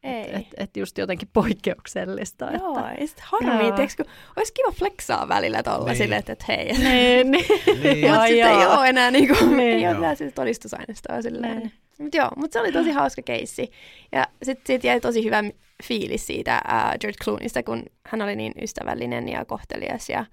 [0.03, 0.21] ei.
[0.23, 2.45] Että et, et just jotenkin poikkeuksellista.
[2.45, 2.93] Joo, Että...
[3.01, 4.05] ja sit harmii, tiiäks, kun
[4.37, 5.95] olisi kiva flexaa välillä tolla Niin.
[5.97, 6.65] silleen, että et hei.
[6.77, 7.45] Niin, niin.
[7.83, 8.07] Niin.
[8.11, 9.59] Mutta sitten ei ole enää niinku, Niin.
[9.59, 11.57] ei ole enää sitä todistusaineistoa silleen.
[11.59, 11.71] Niin.
[11.99, 13.71] Mutta joo, mutta se oli tosi hauska keissi.
[14.11, 15.43] Ja sitten siitä jäi tosi hyvä
[15.83, 20.25] fiilis siitä uh, George Clooneysta, kun hän oli niin ystävällinen ja kohtelias ja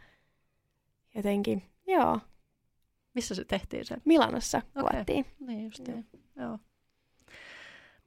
[1.14, 2.20] jotenkin, joo,
[3.18, 3.96] Missä se tehtiin se?
[4.04, 4.82] Milanossa Okei.
[4.82, 5.26] kuvattiin.
[5.40, 5.96] Niin just Joo.
[5.96, 6.06] niin.
[6.36, 6.58] Joo.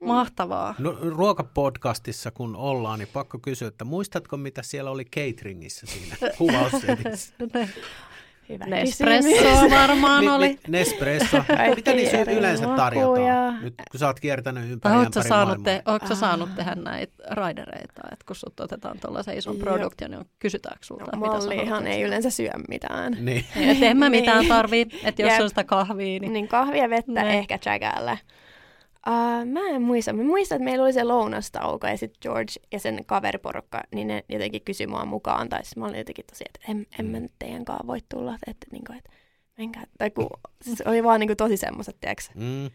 [0.00, 0.74] Mahtavaa.
[0.78, 7.34] No, ruokapodcastissa kun ollaan, niin pakko kysyä, että muistatko mitä siellä oli cateringissa siinä kuvaussetissä?
[8.52, 10.48] Hyvä Nespressoa varmaan Ni- oli.
[10.48, 11.36] ni- Nespresso.
[11.56, 12.76] Kaikki Mitä niissä yleensä makuja.
[12.84, 13.62] tarjotaan?
[13.62, 16.20] Nyt kun sä oot kiertänyt ympäri, Tai ympäri ootko saanut, te, ootko sä Ah.
[16.20, 21.26] saanut tehdä näitä raidereita, että kun sut otetaan tuollaisen ison produktion, niin kysytäänkö sulta, No,
[21.36, 23.16] että mitä haluat ei yleensä syö mitään.
[23.20, 23.44] Niin.
[23.56, 24.48] Että en mä mitään Niin.
[24.48, 26.32] tarvii, että jos on sitä kahvia, niin...
[26.32, 27.38] Niin kahvia, vettä, Ne.
[27.38, 28.18] ehkä chagalle.
[29.08, 30.12] Uh, mä en muista.
[30.12, 34.24] Mä muistan, että meillä oli se lounastauko ja sitten George ja sen kaveriporukka, niin ne
[34.28, 35.48] jotenkin kysyi mua mukaan.
[35.48, 38.34] Tai siis mä olin jotenkin tosi, että en, en mä nyt teidän kanssa voi tulla.
[38.46, 39.10] Että, niin kuin, että
[39.58, 39.84] menkää.
[39.98, 40.30] Tai kun,
[40.62, 42.70] siis oli vaan niin kuin tosi semmoiset, tiedätkö, Mm.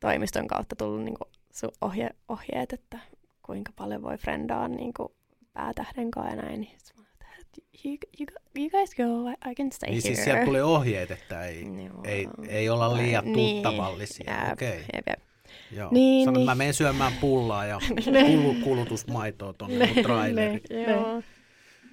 [0.00, 2.98] toimiston kautta tullut niin kuin su- ohje, ohjeet, että
[3.42, 5.08] kuinka paljon voi frendaa niin kuin
[5.52, 6.60] päätähden kanssa ja näin.
[6.60, 6.76] Niin
[7.84, 8.26] you, you,
[8.58, 10.14] you guys go, I, I can stay Niin here.
[10.14, 12.02] siis sieltä tuli ohjeet, että ei, Joo.
[12.04, 14.32] ei, ei olla liian Niin, tuttavallisia.
[14.44, 14.84] jep, Okei.
[14.94, 15.18] jep, jep.
[15.72, 15.88] Joo.
[15.92, 16.46] Niin, Sano, niin.
[16.46, 17.78] mä menen syömään pullaa ja
[18.26, 20.60] kulu, kulutusmaitoa tuonne mun traileri.
[20.88, 21.22] Joo.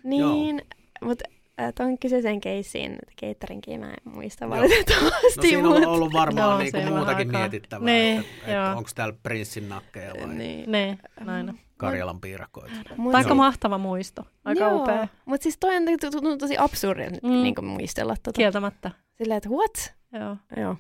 [0.04, 0.62] Niin,
[1.02, 1.26] mutta
[1.62, 4.50] äh, ton kyseisen keissiin, cateringia mä en muista Joo.
[4.56, 5.36] valitettavasti.
[5.38, 7.42] No siinä on ollut varmaan Joo, niinku muutakin aikaa.
[7.42, 10.72] mietittävää, Niin, että, että onko täällä prinssin nakkeja vai Niin.
[10.72, 11.60] Niin, näin.
[11.78, 12.76] Karjalan piirakoita.
[12.98, 13.36] Mut, Aika Joo.
[13.36, 14.24] mahtava muisto.
[14.46, 15.08] Aika joo, upea.
[15.26, 15.84] Mutta siis toi on
[16.22, 17.30] to- tosi absurdi Mm.
[17.44, 18.16] niin muistella.
[18.24, 18.38] Tota.
[18.38, 18.92] Kieltämättä.
[19.14, 19.94] Silleen, että what?
[20.14, 20.38] Joo.
[20.62, 20.78] Joo.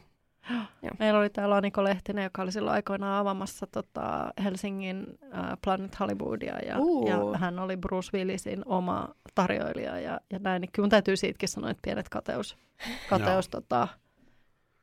[0.99, 5.05] Meillä oli täällä Aniko Lehtinen, joka oli silloin aikoinaan avaamassa tota Helsingin
[5.37, 7.07] äh, Planet Hollywoodia ja, Uu.
[7.07, 10.61] ja hän oli Bruce Willisin oma tarjoilija ja, ja näin.
[10.61, 12.57] Niin kyllä mun täytyy siitäkin sanoa, että pienet kateus,
[13.09, 13.87] kateus tota,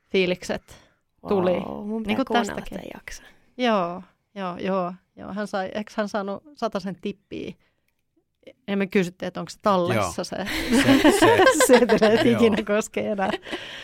[0.09, 0.77] fiilikset
[1.27, 1.51] tuli.
[1.53, 2.91] Wow, mun Niin pitää kuin kuunnella tästäkin.
[3.57, 4.03] Joo,
[4.35, 4.93] joo, joo.
[5.15, 5.33] Joo.
[5.33, 6.43] Hän sai, eikö hän saanut
[6.79, 7.53] sen tippiä?
[8.67, 10.35] Ja me kysyttiin, että onko se tallessa se,
[10.69, 11.01] Se,
[11.67, 12.35] se, se että Joo.
[12.39, 13.31] ikinä koskee enää.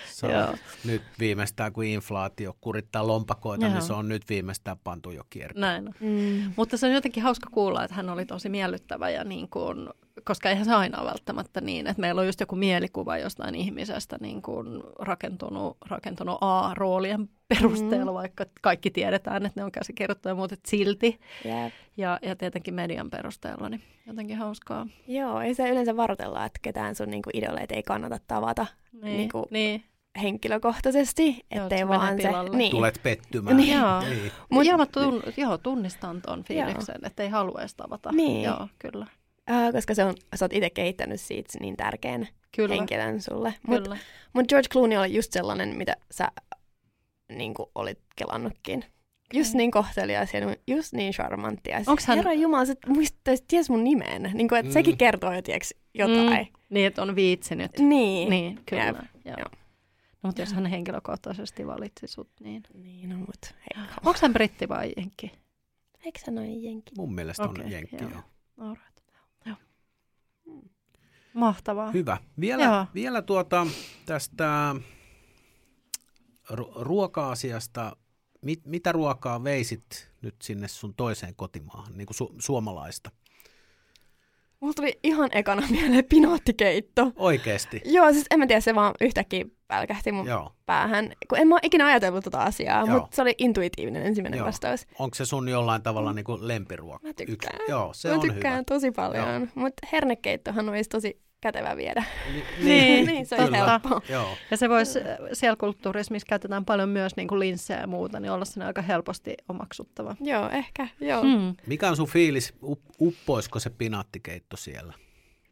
[0.06, 0.56] se on Joo.
[0.86, 3.74] nyt viimeistään, kun inflaatio kurittaa lompakoita, Joo.
[3.74, 5.62] niin se on nyt viimeistään pantu jo kiertoon.
[5.62, 5.94] Näin on.
[6.00, 6.54] Mm.
[6.56, 9.90] Mutta se on jotenkin hauska kuulla, että hän oli tosi miellyttävä ja niin kuin,
[10.24, 14.18] koska eihän se aina ole välttämättä niin, että meillä on just joku mielikuva jostain ihmisestä
[14.22, 18.16] niin kuin rakentunut, rakentunut A-roolien perusteella, mm.
[18.16, 21.20] vaikka kaikki tiedetään, että ne on käsikirjoittuja, mutta silti.
[21.46, 21.74] Jep.
[21.98, 24.88] Ja, ja tietenkin median perusteella, niin jotenkin hauskaa.
[25.08, 29.48] Joo, ja se yleensä varoitellaan, että ketään sun niinku idoleita ei kannata tavata Niin, Niinku-
[29.52, 29.84] niin.
[30.22, 32.28] Henkilökohtaisesti, Joo, ettei se vaan se...
[32.28, 32.58] pilalle.
[32.58, 32.72] Niin.
[32.72, 33.58] Tulet pettymään.
[33.58, 33.78] Niin.
[33.80, 34.02] Joo.
[34.02, 34.32] Niin.
[34.50, 37.08] Mut, joo, mä tun, joo, tunnistan ton fiiliksen, Joo.
[37.08, 38.12] että ei halua edes tavata.
[38.12, 38.44] Niin.
[38.44, 39.08] Joo, kyllä.
[39.52, 43.54] Äh, koska se on, sä oot itse kehittänyt siitä niin tärkeän Kyllä, henkilön sulle.
[43.68, 43.98] Mutta
[44.34, 46.28] mut George Clooney oli just sellainen, mitä sä
[47.38, 48.86] niin olit kelannutkin.
[49.34, 51.78] just niin kohtelias ja just niin charmanttia.
[51.78, 54.32] Ja Onks hän- Herra Jumala, se muistaisi, ties mun nimen.
[54.34, 54.74] Niin kuin, että Mm.
[54.74, 56.30] sekin kertoo jo, tieks, jotain.
[56.30, 57.72] Mm, niin, että on viitsinyt.
[57.80, 58.30] Niin.
[58.30, 58.86] Niin, kyllä.
[58.86, 58.96] Jep,
[59.26, 59.36] Joo.
[59.38, 59.50] joo.
[60.24, 62.64] No, mutta jos hän henkilökohtaisesti valitsi sut, niin...
[62.74, 63.86] Niin, no mut hei.
[64.06, 65.32] Onko hän britti vai jenkki?
[66.06, 66.92] Eikö sä noin jenki?
[66.98, 67.96] Mun mielestä Okei, on jenkki.
[67.96, 68.10] joo.
[68.12, 68.22] Joo.
[68.58, 69.02] Alright.
[69.46, 69.56] Joo.
[71.34, 71.92] Mahtavaa.
[71.92, 72.18] Hyvä.
[72.40, 72.86] Vielä, Joo.
[72.94, 73.68] vielä tuota,
[74.06, 74.76] tästä
[76.54, 77.96] ru- ruoka-asiasta.
[78.42, 83.12] Mit, mitä ruokaa veisit nyt sinne sun toiseen kotimaahan, niin kuin su- suomalaista?
[84.60, 87.12] Mulla tuli ihan ekana mieleen pinaattikeitto.
[87.16, 87.82] Oikeesti?
[87.86, 90.52] Joo, siis en mä tiedä, se vaan yhtäkkiä pälkähti mun Joo.
[90.66, 91.14] päähän.
[91.30, 93.00] Kun en mä oo ikinä ajatellut tota asiaa, Joo.
[93.00, 94.48] mutta se oli intuitiivinen ensimmäinen Joo.
[94.48, 94.88] vastaus.
[95.00, 97.08] Onko se sun jollain tavalla niin kuin lempiruoka?
[97.08, 97.60] Mä tykkään.
[97.70, 98.64] Joo, se mä on tykkään hyvä.
[98.64, 102.04] tosi paljon, mutta hernekeittohan olisi tosi kätevä viedä.
[102.34, 103.66] Ni- Niin, niin, se olisi totta.
[103.70, 104.02] helppoa.
[104.10, 104.28] Joo.
[104.52, 105.00] Ja se voisi,
[105.34, 108.82] siellä kulttuurissa, missä käytetään paljon myös niin kuin linssejä ja muuta, niin olla sinne aika
[108.82, 110.16] helposti omaksuttava.
[110.22, 111.24] Joo, ehkä, joo.
[111.24, 111.56] Mm.
[111.68, 112.54] Mikä on sun fiilis?
[112.64, 114.94] Up- uppoisiko se pinaattikeitto siellä?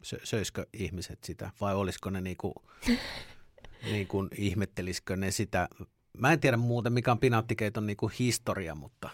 [0.02, 2.54] Sö- söisikö ihmiset sitä vai olisiko ne niinku,
[3.84, 5.68] niinku ihmettelisikö ne sitä?
[6.18, 9.10] Mä en tiedä muuten mikä on pinaattikeiton niinku historia, mutta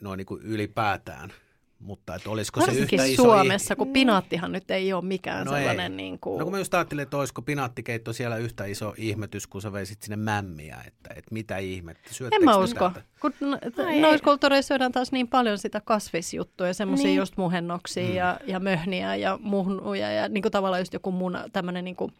[0.00, 1.32] noin niinku ylipäätään.
[1.78, 5.58] Mutta että olisiko se yhtä iso Suomessa, kun pinaattihan nyt ei ole mikään No ei.
[5.58, 6.38] sellainen niin kuin...
[6.38, 10.02] No kun mä just ajattelin, että olisiko pinaattikeitto siellä yhtä iso ihmetys, kun sä veisit
[10.02, 12.88] sinne mämmiä, että, että mitä ihmettä, En syöttekö mä te usko.
[12.88, 13.02] tätä?
[13.20, 14.18] Kun no- Ai noissa ei.
[14.24, 17.16] kulttuureissa syödään taas niin paljon sitä kasvisjuttuja, semmoisia Niin.
[17.16, 18.14] just muhennoksia Mm.
[18.14, 22.12] ja, ja möhniä ja muhnuja ja niin kuin tavallaan just joku muna, tämmöinen, niin kuin,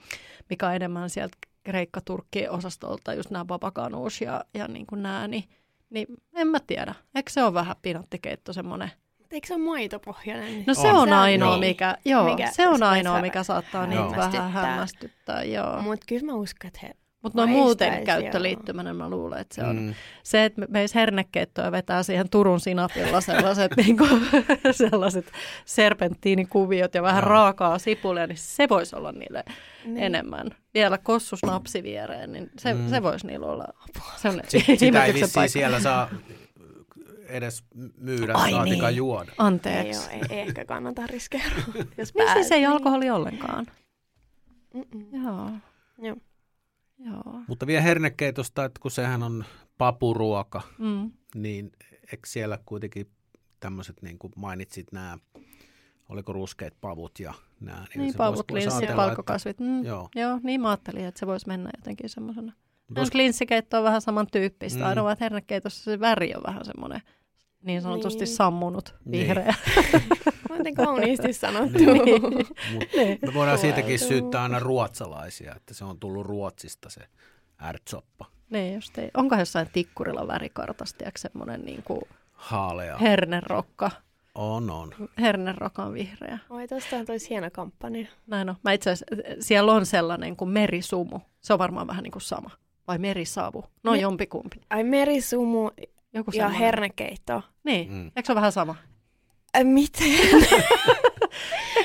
[0.50, 5.44] mikä on enemmän sieltä Kreikka-Turkki-osastolta, just nämä babakanuus ja, ja niin kuin nämä, niin,
[5.90, 6.94] niin en mä tiedä.
[7.14, 8.90] Eikö se ole vähän pinattikeitto semmoinen?
[9.30, 10.64] Eikö se ole maitopohjainen?
[10.66, 10.96] No se On.
[10.96, 11.70] on, ainoa, niin.
[11.70, 14.50] mikä, joo, Mikä se on ainoa, mikä saattaa niin vähän hämmästyttää.
[14.50, 15.82] hämmästyttää, joo.
[15.82, 16.94] Mutta kyllä mä uskon, että he...
[17.22, 19.76] Mutta noin muuten Maistaisi, käyttöliittyminen, mä luulen, että se on.
[19.76, 19.94] Mm.
[20.22, 24.06] Se, että me- meis hernekeittoa vetää siihen Turun sinapilla sellaiset, niinku,
[24.72, 25.32] sellaiset
[25.64, 27.28] serpenttiinikuviot ja vähän Joo.
[27.30, 29.44] raakaa sipulia, niin se voisi olla niille
[29.84, 29.98] Niin.
[29.98, 30.50] enemmän.
[30.74, 32.88] Vielä kossusnapsi viereen, niin se, Mm.
[32.88, 33.66] se voisi niillä olla
[34.16, 36.08] sellainen Sit, sitä ei vissiin siellä saa
[37.28, 37.64] edes
[37.96, 38.96] myydä, Ai saatika niin.
[38.96, 39.30] juoda.
[39.30, 40.10] Ei, Anteeksi.
[40.10, 41.62] ei, ei ehkä kannata riskeerata,
[41.98, 43.66] jos Niin siis ei alkoholi ollenkaan.
[44.74, 45.06] Mm-mm.
[45.24, 45.50] Joo.
[45.98, 46.16] Joo.
[47.06, 47.40] Joo.
[47.48, 49.44] Mutta vielä hernekeitosta, että kun sehän on
[49.78, 51.10] papuruoka, Mm.
[51.34, 51.72] niin
[52.12, 53.06] eikö siellä kuitenkin
[53.60, 55.18] tämmöiset, niin kuin mainitsit nämä,
[56.08, 57.84] oliko ruskeat pavut ja nämä.
[57.96, 59.60] Niin, se pavut, linssit, ajatella, palkkokasvit.
[59.60, 59.84] Mm.
[59.84, 60.08] Joo.
[60.14, 62.52] Joo, niin mä ajattelin, että se voisi mennä jotenkin semmoisena.
[62.88, 64.82] Että, Jos linssikeitto on vähän samantyyppistä, Mm.
[64.84, 64.88] mm.
[64.88, 67.00] ainoa, että hernekeitossa se väri on vähän semmoinen
[67.62, 68.26] niin sanotusti Niin.
[68.28, 68.36] niin.
[68.36, 69.26] sammunut Niin.
[70.60, 71.78] Miten kauniisti sanottu.
[72.96, 73.18] Niin.
[73.22, 77.00] Mut me voidaan siitäkin syyttää aina ruotsalaisia, että se on tullut Ruotsista se
[77.64, 79.10] ärtsoppa, niin, just ei.
[79.16, 82.00] Onko jossain tikkurilla värikartassa, tiedätkö, semmoinen niin kuin
[82.32, 82.98] haalea.
[82.98, 83.90] hernerokka?
[84.34, 84.90] On, on.
[85.20, 86.38] Hernerokka on vihreä.
[86.50, 88.06] Oi, tosta on tois hieno kampanja.
[88.26, 88.56] Näin on.
[88.64, 91.20] Mä itse asiassa, siellä on sellainen kuin merisumu.
[91.40, 92.50] Se on varmaan vähän niin kuin sama.
[92.88, 93.64] Vai merisavu.
[93.82, 94.60] No Me- jompikumpi.
[94.70, 95.70] Ai merisumu
[96.14, 96.58] Joku ja semmoinen.
[96.60, 97.42] hernekeitto.
[97.64, 97.92] Niin.
[97.92, 98.04] Mm.
[98.06, 98.74] Eikö se ole vähän sama?
[99.54, 100.08] Ai, miten?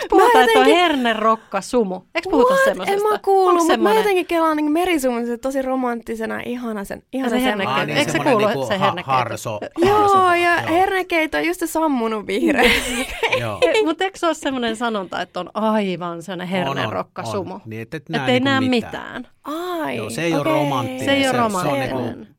[0.09, 2.01] Puhutaan, että on jotenkin- hernerokka sumu.
[2.15, 2.63] Eikö puhuta What?
[2.65, 3.05] semmoisesta?
[3.07, 7.03] En mä kuullut, mutta mä semmoinen- jotenkin kelaan niin merisumun se tosi romanttisena, ihana sen.
[7.13, 7.43] Ihana se sen.
[7.43, 7.81] hernekeitto.
[7.81, 9.11] Ah, niin, Eikö se semmoinen kuulu, niinku se ha- hernekeitto?
[9.11, 12.71] harso, Joo, harso- ja hernekeitto on just se sammunut vihreä.
[13.41, 13.59] Joo.
[13.85, 17.59] Mutta eikö se ole semmoinen sanonta, että on aivan on, hernerokka sumu?
[17.65, 19.21] Niin, et, et Että näe ei niinku näe mitään.
[19.23, 19.27] mitään.
[19.83, 20.53] Ai, Joo, se ei oo okei.
[20.53, 21.95] romanttinen, Se ei ole se on romanttinen.
[21.95, 22.34] niinku-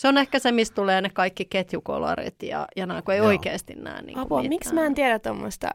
[0.00, 3.26] Se on ehkä se, mistä tulee ne kaikki ketjukolarit ja, ja nämä, kun ei Joo.
[3.26, 5.70] oikeasti näe niin Apua, miksi mä en tiedä tuommoista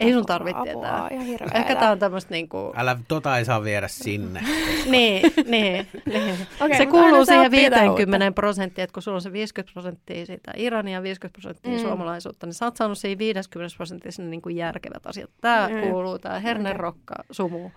[0.00, 1.08] Ei sun tarvitse tietää.
[1.54, 2.72] Ehkä tämä on tämmöistä niinku...
[2.76, 4.40] Älä, tota ei saa viedä sinne.
[4.86, 6.46] niin, niin, niin.
[6.60, 10.26] Okei, se kuuluu siihen oppii jotain 50 prosenttia, että kun sulla on se 50 prosenttia
[10.26, 11.78] sitä Irania ja 50 prosenttia Mm.
[11.78, 15.30] suomalaisuutta, niin sä oot saanut siihen 50 prosenttia sinne niin kuin järkevät asiat.
[15.40, 15.80] Tämä Mm.
[15.80, 17.70] kuuluu, tämä hernerokka, sumu,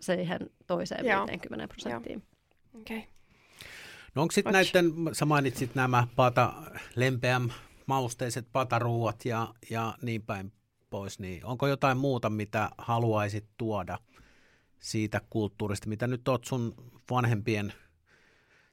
[0.00, 1.26] siihen toiseen Joo.
[1.26, 2.22] 50 prosenttiin.
[2.80, 3.13] Okei.
[4.14, 6.52] No onko sitten näiden, sä mainitsit nämä pata,
[6.96, 7.50] lempeäm
[7.86, 10.52] mausteiset pataruuat ja, ja niin päin
[10.90, 13.98] pois, niin onko jotain muuta, mitä haluaisit tuoda
[14.80, 16.74] siitä kulttuurista, mitä nyt oot sun
[17.10, 17.72] vanhempien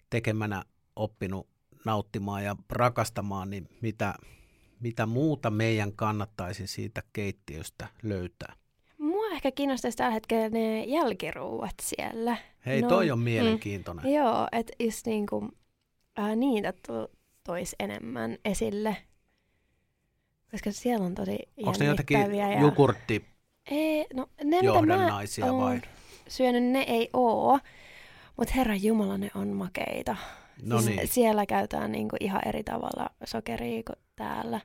[0.10, 0.64] tekemänä
[0.96, 1.48] oppinut
[1.86, 4.14] nauttimaan ja rakastamaan, niin mitä,
[4.80, 8.61] mitä muuta meidän kannattaisi siitä keittiöstä löytää?
[9.32, 12.38] Ehkä kiinnostaisi tällä hetkellä ne jälkiruuat siellä.
[12.66, 14.14] Hei, No, toi on mielenkiintoinen.
[14.14, 15.50] Joo, että just niinku,
[16.18, 17.12] ää, niitä to,
[17.44, 18.98] tois enemmän esille.
[20.52, 22.62] Koska siellä on tosi Onko ne jännittäviä ja...
[22.62, 23.26] jogurtti
[23.72, 25.82] Ei, no ne mitä mä johdannaisia vai?
[26.28, 27.60] syönyt, ne ei oo.
[28.38, 30.16] Mutta herra Jumala, ne on makeita.
[30.64, 31.08] No siis niin.
[31.08, 34.62] Siellä käytetään niinku ihan eri tavalla sokeria kuin täällä.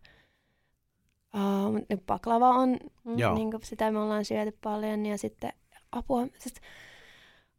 [1.36, 2.78] Uh, nyt baklava on,
[3.16, 3.34] Joo.
[3.34, 5.52] niinku, sitä me ollaan syöty paljon ja sitten
[5.92, 6.54] apua, siis,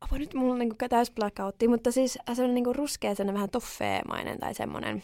[0.01, 3.49] apua nyt mulla on niinku täys blackoutti, mutta siis se on niinku ruskea, sellainen vähän
[3.49, 5.03] toffeemainen tai semmoinen,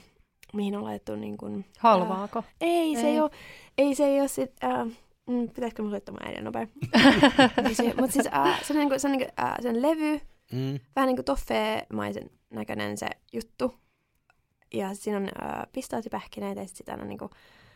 [0.54, 1.64] mihin on laitettu niinku...
[1.80, 2.44] Halvaako?
[2.62, 3.08] Ei, se Ei.
[3.08, 3.30] ei ole,
[3.78, 4.88] ei se ei ole sit, äh,
[5.26, 6.68] mm, pitäisikö mun soittaa mun äidin nopea?
[8.00, 10.20] Mutta siis äh, se on, niinku, se on niinku, äh, sen levy,
[10.52, 10.80] Mm.
[10.96, 13.76] vähän niinku toffeemaisen näköinen se juttu.
[14.74, 17.30] Ja siinä on äh, pistaasipähkinöitä ja sit sitä on niinku...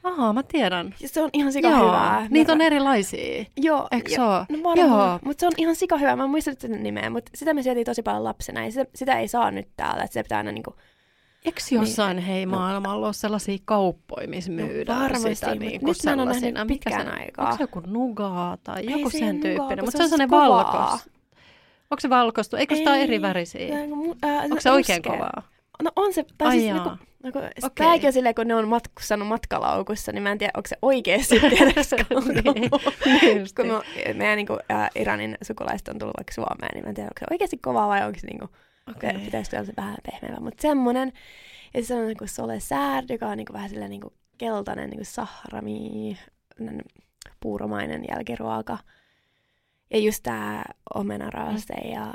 [0.08, 0.96] Ahaa, mä tiedän.
[1.06, 2.28] Se on ihan sika Joo, hyvää.
[2.30, 3.46] niitä on erilaisia.
[3.58, 3.88] Joo.
[3.92, 4.46] Eikö jo-?
[4.58, 5.20] No varmaan, Joo.
[5.26, 6.16] mutta se on ihan sika hyvä.
[6.16, 9.20] Mä en muista sen nimeä, mutta sitä me syötiin tosi paljon lapsena ja sitä, sitä
[9.20, 10.04] ei saa nyt täällä.
[10.04, 10.76] Että se pitää aina niinku...
[11.46, 12.52] Eikö jossain hei No.
[12.58, 16.40] maailmalla ole sellaisia kauppoja, missä myydään varmasti, sitä mut niin nyt mä en oo nähnyt
[16.40, 16.66] sellaisina?
[16.66, 17.46] Mikä pitkään se, aikaa.
[17.46, 19.86] Onko se joku nugaa tai Ei joku se sen ole nugaa, tyyppinen?
[19.86, 20.50] Mutta se on sellainen kovaa.
[20.50, 21.10] valkoista.
[21.92, 22.58] Onko se valkoista?
[22.58, 23.76] Eikö sitä ole eri värisiä?
[23.76, 25.42] Niinku Onko se oikein kovaa?
[25.84, 26.86] No on se, tai Ai siis jaa.
[26.88, 27.70] niinku, no kun, Okei.
[27.76, 31.40] tämäkin on silleen, kun ne on matkustanut matkalaukussa, niin mä en tiedä, onko se oikeasti
[31.58, 32.16] tiedätkö,
[33.22, 36.96] Niin, kun me, meidän niinku, äh, Iranin sukulaiset on tullut vaikka Suomeen, niin mä en
[36.96, 38.46] tiedä, onko se oikeasti kovaa vai onko se niinku,
[38.90, 39.10] Okei.
[39.10, 39.26] okay.
[39.26, 41.14] pitäisikö olla se vähän pehmeämpää, mutta semmonen.
[41.74, 46.18] Ja se on niinku sole sär, joka on niinku vähän silleen niinku keltainen niinku sahrami,
[47.40, 48.78] puuromainen jälkiruoka.
[49.92, 52.14] Ja just tää omenaraaste ja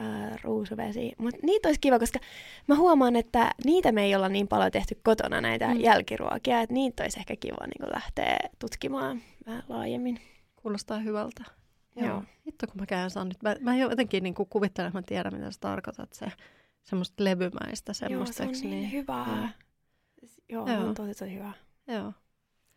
[0.00, 1.12] ää, ruusuvesi.
[1.18, 2.18] Mutta niitä olisi kiva, koska
[2.66, 5.80] mä huomaan, että niitä me ei olla niin paljon tehty kotona, näitä Mm.
[5.80, 10.20] jälkiruokia, että niitä olisi ehkä kiva niin lähteä tutkimaan vähän laajemmin.
[10.56, 11.44] Kuulostaa hyvältä.
[11.96, 12.06] Joo.
[12.06, 12.22] Joo.
[12.46, 13.42] Hitto, kun mä käyn saan nyt.
[13.42, 16.12] Mä, mä jotenkin niin kuvittelen, että mä tiedän, mitä sä tarkoitat.
[16.12, 16.26] Se
[16.82, 18.32] semmoista levymäistä semmoista.
[18.32, 19.26] Joo, se on eiks niin, hyvää.
[19.28, 19.48] Joo.
[20.48, 20.76] Joo, Joo.
[20.78, 20.88] Joo.
[20.88, 21.52] on tosi tosi hyvä.
[21.88, 22.12] Joo.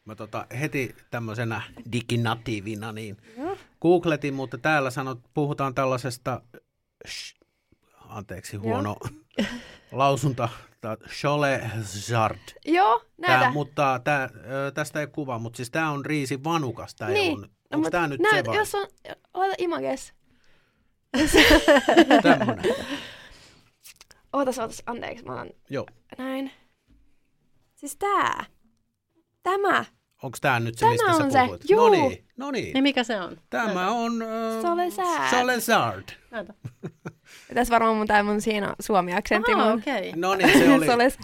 [0.05, 1.61] Mä tota, heti tämmöisenä
[1.91, 3.57] diginatiivina niin Joo.
[3.81, 6.41] googletin, mutta täällä sanot, puhutaan tällaisesta,
[7.07, 7.35] sh,
[8.09, 8.95] anteeksi huono
[9.91, 10.49] lausunta,
[11.07, 12.39] Cholezard.
[12.65, 13.39] Joo, näitä.
[13.39, 14.29] Tää, mutta tää,
[14.73, 16.95] tästä ei kuva, mutta siis tämä on riisi vanukas.
[16.95, 17.41] Tää Niin.
[17.41, 18.57] No, onko mut tämä nyt näet, se vai?
[18.57, 18.87] Jos on,
[19.33, 20.13] laita images.
[22.23, 22.65] Tämmönen.
[24.33, 25.85] Ootas, ootas, anteeksi, mä otan Joo.
[26.17, 26.51] näin.
[27.75, 28.45] Siis tää.
[29.43, 29.85] Tämä.
[30.23, 31.39] Onko tämä nyt se, Tämä mistä sä on se.
[31.43, 31.69] puhuit?
[31.69, 31.79] Juu.
[31.85, 32.73] No niin, no niin.
[32.73, 33.37] Niin mikä se on?
[33.49, 34.21] Tämä on...
[34.21, 35.29] Äh, Cholezard.
[35.29, 36.03] Cholezard.
[36.31, 36.53] Näytä.
[37.53, 39.51] Tässä varmaan mun tää mun siinä suomi-aksentti.
[39.53, 40.09] Aha, mun- okei.
[40.09, 40.11] Okay.
[40.15, 41.17] No niin, se oli se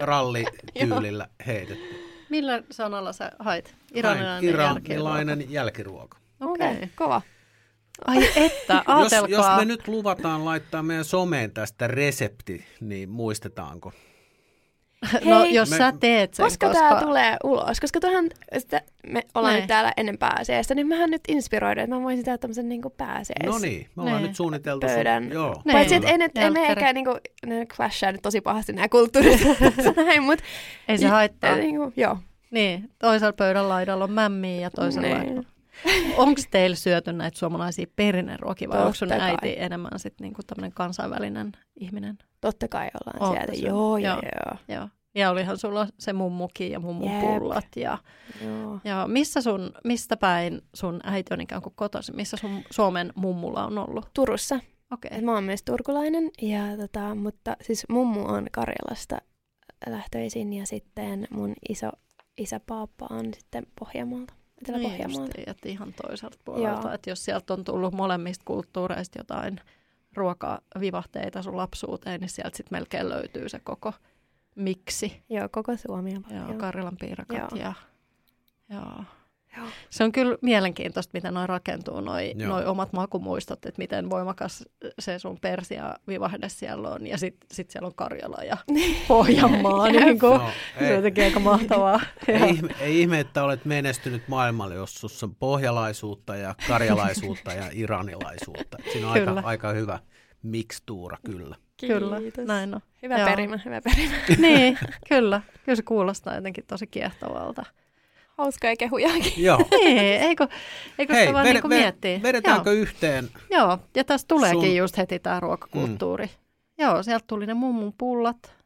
[0.00, 1.84] rallityylillä heitetty.
[2.28, 3.68] Millä sanalla sä hait?
[3.68, 6.18] Hain Iranilainen Iranilainen jälkiruoka.
[6.40, 6.70] Okei.
[6.70, 7.22] Okei, kova.
[8.04, 9.28] Ai että, Jos, ajatelkaa.
[9.50, 13.92] jos me nyt luvataan laittaa meidän someen tästä resepti, niin muistetaanko?
[15.24, 16.88] No Hei, jos me- sä teet sen, Koska, koska...
[16.88, 17.80] tää tulee ulos?
[17.80, 18.24] Koska tuohan,
[18.58, 19.60] sitä, me ollaan Näin.
[19.62, 23.46] nyt täällä ennen pääsiäistä, niin mähän nyt inspiroidun, että mä voisin tehdä tämmöisen niinku pääsiäis.
[23.46, 24.26] No niin, me ollaan Niin.
[24.28, 24.86] nyt suunniteltu.
[24.86, 25.30] sun- Pöydän.
[25.32, 25.62] Joo.
[25.64, 25.72] Niin.
[25.72, 29.40] Paitsi, että ei, nyt, ei me ehkä niinku, ne clashaa nyt tosi pahasti nämä kulttuurit
[29.96, 30.44] näin, mutta
[30.88, 31.56] Ei se haittaa.
[31.56, 32.18] niinku, joo.
[32.50, 35.18] Niin, toisella pöydän laidalla on mämmiä ja toisella Niin.
[35.18, 35.48] laidalla.
[36.16, 39.20] Onko teillä syöty näitä suomalaisia perinneruokia vai onko sun kai.
[39.20, 42.18] äiti enemmän sitten niinku tämmöinen kansainvälinen ihminen?
[42.46, 43.68] Totta kai ollaan Ootte sieltä.
[43.68, 44.22] Joo, joo, Joo.
[44.22, 44.78] joo.
[44.78, 44.88] Joo.
[45.14, 47.20] Ja olihan sulla se mummukin ja mummun Jep.
[47.20, 47.66] pullat.
[47.76, 47.98] Ja,
[48.44, 48.80] joo.
[48.84, 52.16] ja missä sun, mistä päin sun äiti on ikään kuin kotoisin?
[52.16, 54.10] Missä sun Suomen mummulla on ollut?
[54.14, 54.60] Turussa.
[54.92, 55.10] Okei.
[55.14, 59.18] Et mä oon myös turkulainen, ja tota, mutta siis mummu on Karjalasta
[59.86, 61.90] lähtöisin ja sitten mun iso
[62.38, 65.32] isäpaappa on sitten Pohjanmaalta, Etelä-Pohjanmaalta.
[65.36, 66.80] Niin että ihan toiselta puolelta.
[66.86, 66.94] Joo.
[66.94, 69.60] Että jos sieltä on tullut molemmista kulttuureista jotain
[70.16, 73.92] ruokavivahteita sun lapsuuteen, niin sieltä sitten melkein löytyy se koko
[74.54, 75.22] miksi.
[75.30, 76.58] Joo, koko Suomi on Joo, paljon.
[76.58, 77.60] Karjalan piirakat Joo.
[77.60, 77.72] ja...
[78.70, 79.04] Joo.
[79.56, 79.66] Joo.
[79.90, 82.48] Se on kyllä mielenkiintoista, miten noi rakentuu, noi, Joo.
[82.48, 84.64] noi omat makumuistot, että miten voimakas
[84.98, 88.56] se sun Persia-vivahde siellä on, ja sitten sit siellä on Karjala ja
[89.08, 92.00] Pohjanmaa, niin kuin, No, se on ei, jotenkin aika mahtavaa.
[92.28, 97.70] ei, ihme, ei ihme, että olet menestynyt maailmalle, jos sussa on pohjalaisuutta ja karjalaisuutta ja
[97.82, 98.78] iranilaisuutta.
[98.92, 99.42] Siinä on aika, Kyllä.
[99.44, 99.98] aika hyvä
[100.42, 101.56] mikstuura kyllä.
[101.80, 102.44] Kyllä, Kiitos.
[102.46, 102.80] näin on.
[103.02, 103.28] Hyvä Joo.
[103.28, 104.14] perimä, hyvä perimä.
[104.38, 104.78] niin,
[105.08, 105.42] kyllä.
[105.64, 107.64] Kyllä se kuulostaa jotenkin tosi kiehtovalta.
[108.38, 109.44] Hauskaa kehujakin.
[109.44, 109.58] Joo.
[109.84, 110.48] Niin, eikö,
[110.98, 112.22] eikö Hei, sitä vaan ved- niin kuin ved- miettiä?
[112.22, 112.80] vedetäänkö Joo.
[112.82, 113.28] yhteen?
[113.50, 116.26] Joo, ja tässä tuleekin Sun- just heti tämä ruokakulttuuri.
[116.26, 116.32] Mm.
[116.84, 118.56] Joo, sieltä tuli ne mummun pullat.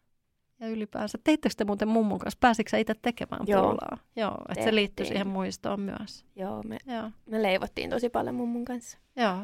[0.60, 2.38] Ja ylipäänsä, teittekö te muuten mummun kanssa?
[2.40, 3.62] Pääsitkö itse tekemään Joo.
[3.62, 3.98] pullaa?
[4.16, 6.24] Joo, että se liittyy siihen muistoon myös.
[6.36, 8.98] Joo, me, Joo, me leivottiin tosi paljon mummun kanssa.
[9.16, 9.38] joo.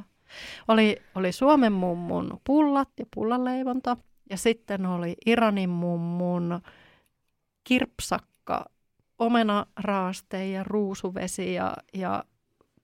[0.68, 3.96] Oli, oli Suomen mummun pullat ja pullanleivonta.
[4.30, 6.60] Ja sitten oli Iranin mummun
[7.64, 8.64] kirpsakka,
[9.18, 12.24] omenaraaste ja ruusuvesi ja, ja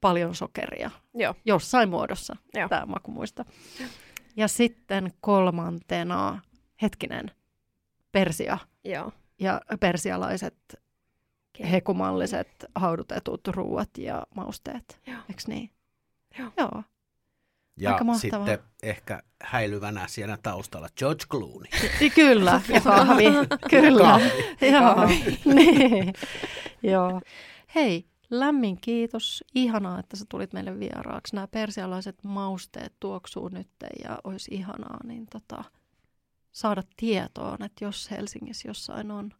[0.00, 0.90] paljon sokeria.
[1.14, 1.34] Joo.
[1.44, 2.68] Jossain muodossa, Joo.
[2.68, 3.44] tämä makumuista.
[4.36, 6.40] Ja sitten kolmantena
[6.82, 7.30] hetkinen,
[8.12, 9.12] Persia Joo.
[9.38, 10.82] ja persialaiset
[11.70, 15.00] hekumalliset haudutetut ruuat ja mausteet.
[15.06, 15.18] Joo.
[15.28, 15.70] Eikö niin?
[16.38, 16.50] Joo.
[16.56, 16.82] Joo.
[17.76, 18.46] Ja Aika mahtavaa.
[18.46, 21.70] sitten ehkä häilyvänä siellä taustalla George Clooney.
[22.00, 23.24] I- Kyllä, ja kahvi.
[23.70, 24.02] Kyllä.
[24.02, 24.30] Kahvi.
[24.70, 24.94] Joo.
[24.94, 25.38] Kahvi.
[25.54, 26.14] niin.
[26.82, 27.20] Joo.
[27.74, 29.44] Hei, lämmin kiitos.
[29.54, 31.34] Ihanaa, että sä tulit meille vieraaksi.
[31.34, 33.68] Nämä persialaiset mausteet tuoksuu nyt
[34.04, 35.64] ja olisi ihanaa niin tota,
[36.52, 39.30] saada tietoon, että jos Helsingissä jossain on,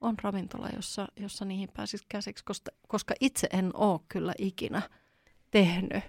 [0.00, 4.82] on ravintola, jossa, jossa niihin pääsisi käsiksi, koska, koska itse en ole kyllä ikinä
[5.50, 6.04] tehnyt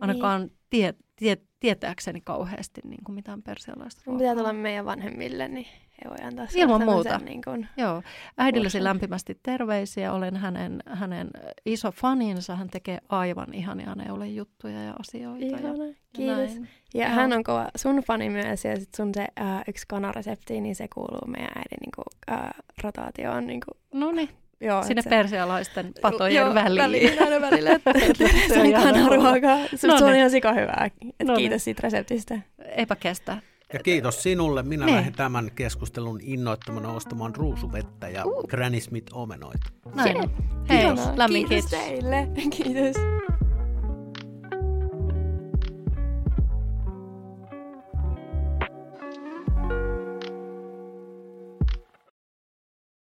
[0.00, 5.66] ainakaan tie, tie, tietääkseni kauheasti niin kuin mitään persialaista Mun pitää tulla meidän vanhemmille, niin
[6.04, 7.18] he voi antaa Ilman muuta.
[7.18, 8.02] Niin kuin, Joo,
[8.38, 10.12] äidillesi lämpimästi terveisiä.
[10.12, 11.30] Olen hänen, hänen
[11.66, 12.56] iso faninsa.
[12.56, 15.44] Hän tekee aivan ihania neulejuttuja ja asioita.
[15.44, 15.84] Ja, ihana.
[15.84, 16.36] ja Kiitos.
[16.36, 16.68] näin.
[16.94, 17.14] Ja Joo.
[17.14, 20.88] hän on kova sun fani myös, ja sit sun se äh, yksi kanaresepti, niin se
[20.94, 22.50] kuuluu meidän äidin niin kuin, äh,
[22.82, 23.46] rotaatioon.
[23.46, 24.28] Niin kuin, No niin,
[24.60, 26.82] joo, sinne se- persialaisten patojen joo, väliin.
[26.82, 27.92] väliin aina välillä, että,
[28.48, 29.58] Se on on ihana kanaruokaa.
[29.76, 30.18] Se, No se on niin.
[30.18, 30.90] ihan sika hyvää.
[31.20, 31.36] Et No niin.
[31.36, 32.38] kiitos siitä reseptistä.
[32.76, 33.36] Eipä kestä.
[33.72, 34.62] Ja kiitos sinulle.
[34.62, 34.96] Minä Niin.
[34.96, 39.68] lähden tämän keskustelun innoittamana ostamaan ruusuvettä ja Granny Smith omenoita.
[39.94, 40.30] Näin on.
[40.68, 41.12] Hei, Ihanaa.
[41.16, 41.86] lämmin kiitos kiitos.
[41.88, 42.28] teille.
[42.50, 42.96] Kiitos.